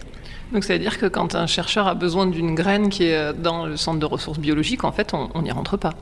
Donc 0.52 0.64
ça 0.64 0.74
veut 0.74 0.80
dire 0.80 0.98
que 0.98 1.06
quand 1.06 1.34
un 1.34 1.46
chercheur 1.46 1.86
a 1.86 1.94
besoin 1.94 2.26
d'une 2.26 2.54
graine 2.54 2.88
qui 2.88 3.04
est 3.04 3.32
dans 3.32 3.66
le 3.66 3.76
centre 3.76 4.00
de 4.00 4.06
ressources 4.06 4.38
biologiques, 4.38 4.82
en 4.82 4.90
fait, 4.90 5.14
on 5.14 5.42
n'y 5.42 5.52
rentre 5.52 5.76
pas. 5.76 5.94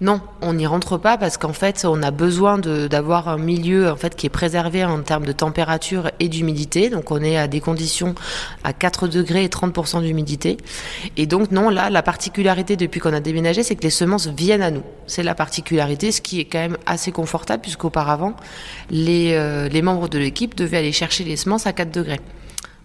Non, 0.00 0.20
on 0.42 0.54
n'y 0.54 0.66
rentre 0.66 0.98
pas 0.98 1.16
parce 1.16 1.36
qu'en 1.36 1.52
fait, 1.52 1.84
on 1.84 2.02
a 2.02 2.10
besoin 2.10 2.58
d'avoir 2.58 3.28
un 3.28 3.38
milieu 3.38 3.88
en 3.88 3.96
fait 3.96 4.16
qui 4.16 4.26
est 4.26 4.30
préservé 4.30 4.84
en 4.84 5.00
termes 5.02 5.24
de 5.24 5.32
température 5.32 6.10
et 6.18 6.28
d'humidité. 6.28 6.90
Donc, 6.90 7.12
on 7.12 7.22
est 7.22 7.38
à 7.38 7.46
des 7.46 7.60
conditions 7.60 8.16
à 8.64 8.72
4 8.72 9.06
degrés 9.06 9.44
et 9.44 9.48
30% 9.48 10.02
d'humidité. 10.02 10.56
Et 11.16 11.26
donc, 11.26 11.52
non, 11.52 11.70
là, 11.70 11.90
la 11.90 12.02
particularité 12.02 12.76
depuis 12.76 12.98
qu'on 12.98 13.12
a 13.12 13.20
déménagé, 13.20 13.62
c'est 13.62 13.76
que 13.76 13.84
les 13.84 13.90
semences 13.90 14.26
viennent 14.26 14.62
à 14.62 14.72
nous. 14.72 14.82
C'est 15.06 15.22
la 15.22 15.36
particularité, 15.36 16.10
ce 16.10 16.20
qui 16.20 16.40
est 16.40 16.44
quand 16.44 16.58
même 16.58 16.76
assez 16.86 17.12
confortable 17.12 17.62
puisqu'auparavant, 17.62 18.34
les, 18.90 19.34
euh, 19.34 19.82
membres 19.82 20.08
de 20.08 20.18
l'équipe 20.18 20.56
devaient 20.56 20.78
aller 20.78 20.92
chercher 20.92 21.22
les 21.22 21.36
semences 21.36 21.66
à 21.68 21.72
4 21.72 21.92
degrés. 21.92 22.20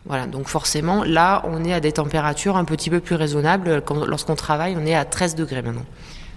Voilà, 0.05 0.27
donc 0.27 0.47
forcément, 0.47 1.03
là, 1.03 1.41
on 1.45 1.63
est 1.65 1.73
à 1.73 1.79
des 1.79 1.91
températures 1.91 2.55
un 2.55 2.65
petit 2.65 2.89
peu 2.89 2.99
plus 2.99 3.15
raisonnables. 3.15 3.83
Lorsqu'on 4.07 4.35
travaille, 4.35 4.75
on 4.77 4.85
est 4.85 4.95
à 4.95 5.05
13 5.05 5.35
degrés 5.35 5.61
maintenant. 5.61 5.85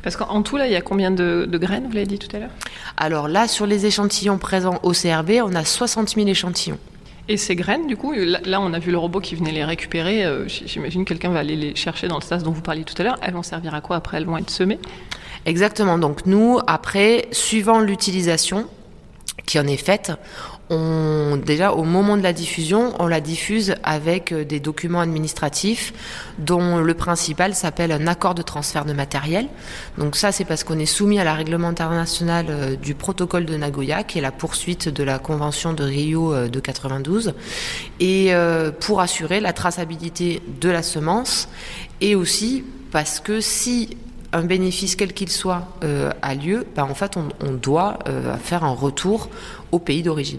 Parce 0.02 0.16
qu'en 0.16 0.42
tout, 0.42 0.56
là, 0.56 0.66
il 0.66 0.72
y 0.72 0.76
a 0.76 0.80
combien 0.80 1.10
de, 1.10 1.48
graines, 1.52 1.86
vous 1.86 1.92
l'avez 1.92 2.06
dit 2.06 2.18
tout 2.18 2.34
à 2.34 2.40
l'heure? 2.40 2.50
Alors 2.96 3.28
là, 3.28 3.48
sur 3.48 3.66
les 3.66 3.86
échantillons 3.86 4.38
présents 4.38 4.80
au 4.82 4.92
CRB, 4.92 5.32
on 5.44 5.54
a 5.54 5.64
60 5.64 6.10
000 6.10 6.26
échantillons. 6.26 6.78
Et 7.28 7.36
ces 7.36 7.54
graines, 7.54 7.86
du 7.86 7.96
coup, 7.96 8.12
là, 8.12 8.60
on 8.60 8.72
a 8.72 8.78
vu 8.80 8.90
le 8.90 8.98
robot 8.98 9.20
qui 9.20 9.36
venait 9.36 9.52
les 9.52 9.64
récupérer. 9.64 10.24
Euh, 10.24 10.48
j'imagine 10.48 11.04
que 11.04 11.10
quelqu'un 11.10 11.30
va 11.30 11.38
aller 11.38 11.54
les 11.54 11.76
chercher 11.76 12.08
dans 12.08 12.16
le 12.16 12.22
sas 12.22 12.42
dont 12.42 12.50
vous 12.50 12.62
parliez 12.62 12.82
tout 12.82 13.00
à 13.00 13.04
l'heure. 13.04 13.16
Elles 13.22 13.34
vont 13.34 13.44
servir 13.44 13.74
à 13.74 13.80
quoi 13.80 13.96
après? 13.96 14.16
Elles 14.16 14.26
vont 14.26 14.36
être 14.36 14.50
semées? 14.50 14.80
Exactement. 15.46 15.98
Donc 15.98 16.26
nous, 16.26 16.58
après, 16.66 17.28
suivant 17.30 17.78
l'utilisation 17.78 18.66
qui 19.46 19.60
en 19.60 19.66
est 19.66 19.76
faite, 19.76 20.12
on, 20.72 21.37
déjà 21.37 21.72
au 21.72 21.85
moment 21.85 22.16
de 22.16 22.22
la 22.22 22.32
diffusion, 22.32 22.94
on 22.98 23.06
la 23.06 23.20
diffuse 23.20 23.74
avec 23.82 24.32
euh, 24.32 24.44
des 24.44 24.58
documents 24.58 25.00
administratifs 25.00 25.92
dont 26.38 26.78
le 26.78 26.94
principal 26.94 27.54
s'appelle 27.54 27.92
un 27.92 28.06
accord 28.06 28.35
de 28.35 28.42
transfert 28.42 28.85
de 28.85 28.92
matériel. 28.92 29.48
Donc 29.98 30.16
ça, 30.16 30.32
c'est 30.32 30.44
parce 30.44 30.64
qu'on 30.64 30.78
est 30.78 30.87
soumis 30.87 31.20
à 31.20 31.24
la 31.24 31.35
règlement 31.35 31.68
international 31.68 32.46
euh, 32.48 32.76
du 32.76 32.94
protocole 32.94 33.44
de 33.44 33.56
Nagoya, 33.56 34.02
qui 34.02 34.18
est 34.18 34.22
la 34.22 34.32
poursuite 34.32 34.88
de 34.88 35.04
la 35.04 35.18
convention 35.18 35.74
de 35.74 35.85
Rio 35.85 36.32
euh, 36.32 36.48
de 36.48 36.61
92, 36.61 37.35
et 38.00 38.32
pour 38.80 39.00
assurer 39.00 39.40
la 39.40 39.52
traçabilité 39.52 40.42
de 40.61 40.68
la 40.68 40.82
semence, 40.82 41.48
et 42.00 42.14
aussi 42.14 42.64
parce 42.90 43.20
que 43.20 43.40
si 43.40 43.96
un 44.32 44.42
bénéfice 44.42 44.96
quel 44.96 45.12
qu'il 45.12 45.28
soit 45.28 45.68
a 46.22 46.35
lieu, 46.35 46.66
ben, 46.74 46.85
en 46.85 46.94
fait 46.94 47.16
on 47.16 47.52
doit 47.52 47.98
faire 48.42 48.64
un 48.64 48.72
retour 48.72 49.28
au 49.70 49.78
pays 49.78 50.02
d'origine. 50.02 50.38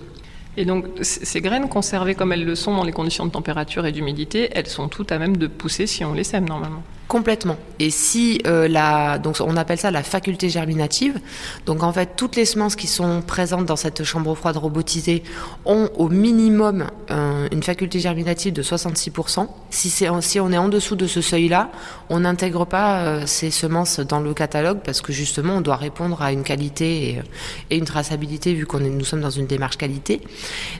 Et 0.55 0.65
donc, 0.65 0.85
ces 1.01 1.41
graines 1.41 1.67
conservées 1.67 2.13
comme 2.13 2.31
elles 2.31 2.45
le 2.45 2.55
sont 2.55 2.75
dans 2.75 2.83
les 2.83 2.91
conditions 2.91 3.25
de 3.25 3.31
température 3.31 3.85
et 3.85 3.91
d'humidité, 3.91 4.49
elles 4.53 4.67
sont 4.67 4.87
toutes 4.87 5.11
à 5.11 5.17
même 5.17 5.37
de 5.37 5.47
pousser 5.47 5.87
si 5.87 6.05
on 6.05 6.13
les 6.13 6.23
sème 6.23 6.47
normalement. 6.47 6.83
Complètement. 7.13 7.57
Et 7.77 7.91
si 7.91 8.41
euh, 8.47 8.67
la, 8.67 9.19
donc 9.19 9.37
on 9.39 9.55
appelle 9.55 9.77
ça 9.77 9.91
la 9.91 10.01
faculté 10.01 10.49
germinative. 10.49 11.19
Donc 11.67 11.83
en 11.83 11.93
fait, 11.93 12.15
toutes 12.15 12.35
les 12.35 12.45
semences 12.45 12.75
qui 12.75 12.87
sont 12.87 13.21
présentes 13.21 13.67
dans 13.67 13.75
cette 13.75 14.03
chambre 14.03 14.33
froide 14.33 14.57
robotisée 14.57 15.21
ont 15.65 15.91
au 15.95 16.09
minimum 16.09 16.87
euh, 17.11 17.47
une 17.51 17.61
faculté 17.61 17.99
germinative 17.99 18.51
de 18.51 18.63
66%. 18.63 19.47
Si, 19.69 19.91
c'est, 19.91 20.09
si 20.21 20.39
on 20.39 20.51
est 20.51 20.57
en 20.57 20.69
dessous 20.69 20.95
de 20.95 21.05
ce 21.05 21.21
seuil-là, 21.21 21.69
on 22.09 22.21
n'intègre 22.21 22.65
pas 22.65 23.03
euh, 23.03 23.27
ces 23.27 23.51
semences 23.51 23.99
dans 23.99 24.19
le 24.19 24.33
catalogue 24.33 24.79
parce 24.83 25.01
que 25.01 25.13
justement, 25.13 25.57
on 25.57 25.61
doit 25.61 25.75
répondre 25.75 26.19
à 26.19 26.31
une 26.31 26.41
qualité 26.41 27.21
et, 27.69 27.77
une 27.77 27.85
traçabilité 27.85 28.55
vu 28.55 28.65
qu'on 28.65 28.83
est, 28.83 28.89
nous 28.89 29.05
sommes 29.05 29.21
dans 29.21 29.29
une 29.29 29.45
démarche 29.45 29.77
qualité. 29.77 30.19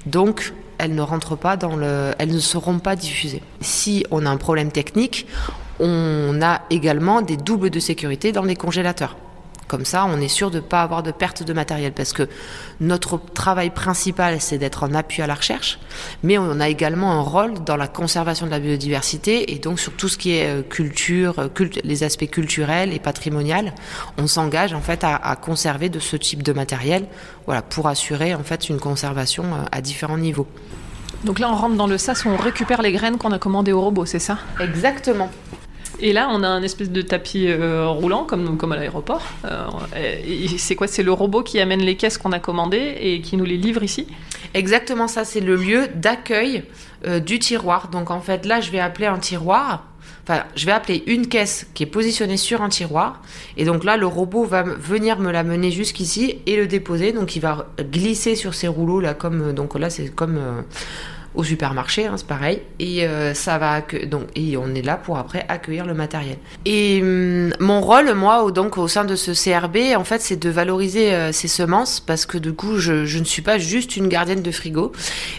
Donc 0.08 0.52
elles 0.80 0.96
ne 0.96 1.02
rentrent 1.04 1.38
pas 1.38 1.58
dans 1.58 1.76
le, 1.76 2.16
elles 2.18 2.34
ne 2.34 2.40
seront 2.40 2.80
pas 2.80 2.96
diffusées. 2.96 3.44
Si 3.62 4.04
on 4.10 4.26
a 4.26 4.30
un 4.32 4.38
problème 4.38 4.72
technique, 4.72 5.28
on 5.80 6.42
a 6.42 6.62
également 6.70 7.22
des 7.22 7.38
doubles 7.38 7.70
de 7.70 7.80
sécurité 7.80 8.32
dans 8.32 8.44
les 8.44 8.56
congélateurs. 8.56 9.16
Comme 9.68 9.86
ça, 9.86 10.06
on 10.06 10.20
est 10.20 10.28
sûr 10.28 10.52
de 10.52 10.58
ne 10.58 10.62
pas 10.62 10.84
avoir 10.84 11.02
de 11.04 11.12
perte 11.12 11.42
de 11.42 11.54
matériel 11.54 11.94
parce 11.94 12.14
que 12.14 12.28
notre 12.80 13.18
travail 13.18 13.70
principal, 13.70 14.40
c'est 14.40 14.58
d'être 14.58 14.84
en 14.84 14.94
appui 14.94 15.24
à 15.24 15.28
la 15.28 15.34
recherche, 15.34 15.80
mais 16.22 16.38
on 16.38 16.60
a 16.60 16.70
également 16.70 17.14
un 17.14 17.22
rôle 17.22 17.56
dans 17.64 17.78
la 17.78 17.88
conservation 17.88 18.46
de 18.46 18.52
la 18.52 18.60
biodiversité 18.60 19.52
et 19.54 19.60
donc 19.60 19.80
sur 19.80 19.94
tout 19.94 20.10
ce 20.10 20.18
qui 20.18 20.36
est 20.36 20.48
euh, 20.48 20.62
culture, 20.62 21.40
euh, 21.40 21.48
les 21.84 22.04
aspects 22.04 22.30
culturels 22.30 22.94
et 22.94 23.00
patrimoniaux, 23.00 23.72
on 24.18 24.28
s'engage 24.28 24.74
en 24.74 24.82
fait 24.82 25.04
à, 25.04 25.16
à, 25.16 25.36
conserver 25.36 25.90
de 25.90 26.00
ce 26.00 26.18
type 26.18 26.44
de 26.44 26.54
matériel, 26.54 27.08
voilà, 27.46 27.62
pour 27.62 27.88
assurer 27.88 28.36
en 28.36 28.44
fait 28.44 28.70
une 28.70 28.80
conservation 28.80 29.46
euh, 29.46 29.66
à 29.72 29.82
différents 29.82 30.18
niveaux. 30.18 30.48
Donc 31.24 31.40
là, 31.40 31.50
on 31.50 31.56
rentre 31.56 31.76
dans 31.76 31.88
le 31.88 31.98
sas 31.98 32.26
où 32.26 32.30
on 32.30 32.38
récupère 32.38 32.82
les 32.82 32.92
graines 32.92 33.18
qu'on 33.18 33.32
a 33.32 33.40
commandées 33.40 33.72
au 33.72 33.82
robot, 33.82 34.06
c'est 34.06 34.20
ça? 34.20 34.38
Exactement. 34.60 35.30
Et 36.00 36.12
là, 36.12 36.30
on 36.32 36.44
a 36.44 36.48
un 36.48 36.64
espèce 36.64 36.90
de 36.90 37.02
tapis 37.02 37.48
euh, 37.48 37.88
roulant, 37.88 38.24
comme, 38.24 38.58
comme 38.58 38.72
à 38.72 38.76
l'aéroport. 38.76 39.24
Euh, 39.46 39.68
c'est 40.58 40.76
quoi? 40.76 40.88
C'est 40.88 41.04
le 41.04 41.12
robot 41.12 41.44
qui 41.44 41.60
amène 41.60 41.82
les 41.82 41.96
caisses 41.96 42.18
qu'on 42.18 42.32
a 42.32 42.40
commandées 42.40 42.96
et 43.00 43.22
qui 43.22 43.38
nous 43.38 43.46
les 43.46 43.58
livre 43.58 43.84
ici? 43.84 44.08
Exactement 44.54 45.08
ça, 45.08 45.24
c'est 45.24 45.40
le 45.40 45.56
lieu 45.56 45.88
d'accueil 45.96 46.64
euh, 47.06 47.20
du 47.20 47.40
tiroir. 47.40 47.90
Donc 47.90 48.12
en 48.12 48.22
fait, 48.22 48.46
là, 48.46 48.60
je 48.60 48.72
vais 48.72 48.80
appeler 48.80 49.08
un 49.08 49.20
tiroir. 49.20 49.88
Enfin, 50.24 50.44
je 50.56 50.66
vais 50.66 50.72
appeler 50.72 51.04
une 51.08 51.28
caisse 51.28 51.68
qui 51.74 51.84
est 51.84 51.88
positionnée 51.88 52.38
sur 52.38 52.62
un 52.62 52.70
tiroir. 52.70 53.22
Et 53.58 53.66
donc 53.66 53.84
là, 53.84 53.98
le 53.98 54.08
robot 54.08 54.46
va 54.46 54.64
venir 54.64 55.20
me 55.20 55.32
l'amener 55.32 55.70
jusqu'ici 55.70 56.38
et 56.46 56.56
le 56.56 56.66
déposer. 56.66 57.12
Donc 57.12 57.36
il 57.36 57.42
va 57.42 57.68
glisser 57.80 58.36
sur 58.36 58.54
ces 58.54 58.68
rouleaux 58.68 59.00
là, 59.00 59.14
comme 59.14 59.54
donc 59.54 59.78
là, 59.78 59.90
c'est 59.90 60.10
comme 60.10 60.40
au 61.36 61.44
supermarché, 61.44 62.06
hein, 62.06 62.16
c'est 62.18 62.28
pareil. 62.28 62.62
Et 62.80 63.06
euh, 63.06 63.34
ça 63.34 63.58
va 63.58 63.82
donc 64.06 64.24
et 64.36 64.58
on 64.58 64.74
est 64.76 64.82
là 64.82 64.98
pour 64.98 65.18
après 65.18 65.46
accueillir 65.50 65.86
le 65.86 65.94
matériel. 65.94 66.38
Et 66.66 67.00
hum, 67.02 67.54
mon 67.60 67.82
rôle, 67.82 68.14
moi, 68.14 68.52
donc 68.52 68.78
au 68.78 68.88
sein 68.88 69.06
de 69.06 69.16
ce 69.16 69.32
CRB, 69.32 69.96
en 69.98 70.04
fait, 70.04 70.22
c'est 70.22 70.36
de 70.36 70.50
valoriser 70.50 71.14
euh, 71.14 71.32
ces 71.32 71.48
semences 71.48 72.00
parce 72.00 72.26
que 72.26 72.38
du 72.38 72.54
coup, 72.54 72.78
je, 72.78 73.06
je 73.06 73.20
ne 73.20 73.24
suis 73.24 73.42
pas 73.42 73.58
juste 73.58 73.98
une 73.98 74.08
gardienne 74.08 74.42
de 74.42 74.52
frigo. 74.52 74.92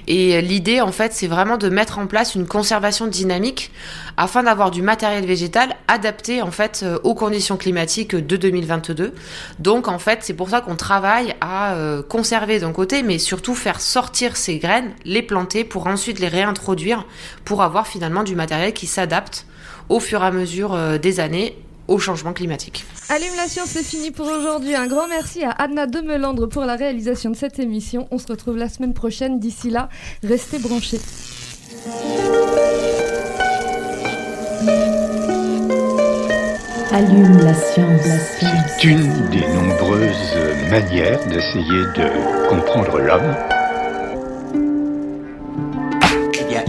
Et 0.09 0.37
euh, 0.37 0.41
l'idée, 0.41 0.81
en 0.81 0.93
fait, 0.93 1.13
c'est 1.13 1.29
vraiment 1.29 1.57
de 1.57 1.69
mettre 1.69 1.99
en 1.99 2.07
place 2.07 2.35
une 2.35 2.47
conservation 2.47 3.07
dynamique 3.07 3.71
afin 4.17 4.43
d'avoir 4.43 4.71
du 4.71 4.83
matériel 4.83 5.25
végétal 5.27 5.75
adapté 5.89 6.41
en 6.41 6.51
fait 6.51 6.85
aux 7.03 7.15
conditions 7.15 7.57
climatiques 7.57 8.15
de 8.15 8.37
2022. 8.37 9.13
Donc 9.59 9.89
en 9.89 9.99
fait, 9.99 10.21
c'est 10.23 10.35
pour 10.35 10.51
ça 10.51 10.61
qu'on 10.61 10.77
travaille 10.77 11.35
à 11.41 11.77
conserver 12.09 12.61
d'un 12.61 12.73
côté, 12.73 13.03
mais 13.03 13.19
surtout 13.19 13.55
faire 13.55 13.81
sortir 13.81 14.37
ces 14.37 14.59
graines, 14.59 14.93
les 15.05 15.23
planter 15.23 15.65
pour 15.65 15.84
ensuite 15.87 16.19
les 16.19 16.29
réintroduire 16.29 17.07
pour 17.45 17.63
avoir 17.63 17.87
finalement 17.87 18.23
du 18.23 18.35
matériel 18.35 18.73
qui 18.73 18.87
s'adapte 18.87 19.47
au 19.89 20.01
fur 20.01 20.23
et 20.23 20.27
à 20.27 20.31
mesure 20.31 20.75
euh, 20.75 20.99
des 20.99 21.21
années 21.21 21.57
au 21.89 21.99
changement 21.99 22.33
climatique. 22.33 22.85
Allume 23.11 23.37
la 23.37 23.47
science, 23.47 23.69
c'est 23.69 23.85
fini 23.85 24.11
pour 24.11 24.27
aujourd'hui. 24.27 24.75
Un 24.75 24.87
grand 24.87 25.07
merci 25.09 25.45
à 25.45 25.51
Anna 25.51 25.87
Demelandre 25.87 26.49
pour 26.49 26.65
la 26.65 26.77
réalisation 26.77 27.31
de 27.31 27.37
cette 27.37 27.59
émission. 27.59 28.09
On 28.11 28.19
se 28.19 28.27
retrouve 28.27 28.57
la 28.57 28.69
semaine 28.69 28.95
prochaine. 28.95 29.39
D'ici 29.39 29.71
là, 29.71 29.89
restez 30.23 30.59
branchés. 30.59 31.01
Allume 36.93 37.39
la 37.39 37.55
science. 37.55 38.07
La 38.07 38.19
science. 38.19 38.71
C'est 38.79 38.85
une 38.85 39.29
des 39.31 39.47
nombreuses 39.49 40.37
manières 40.71 41.27
d'essayer 41.27 41.83
de 41.97 42.49
comprendre 42.49 42.99
l'homme. 43.01 43.54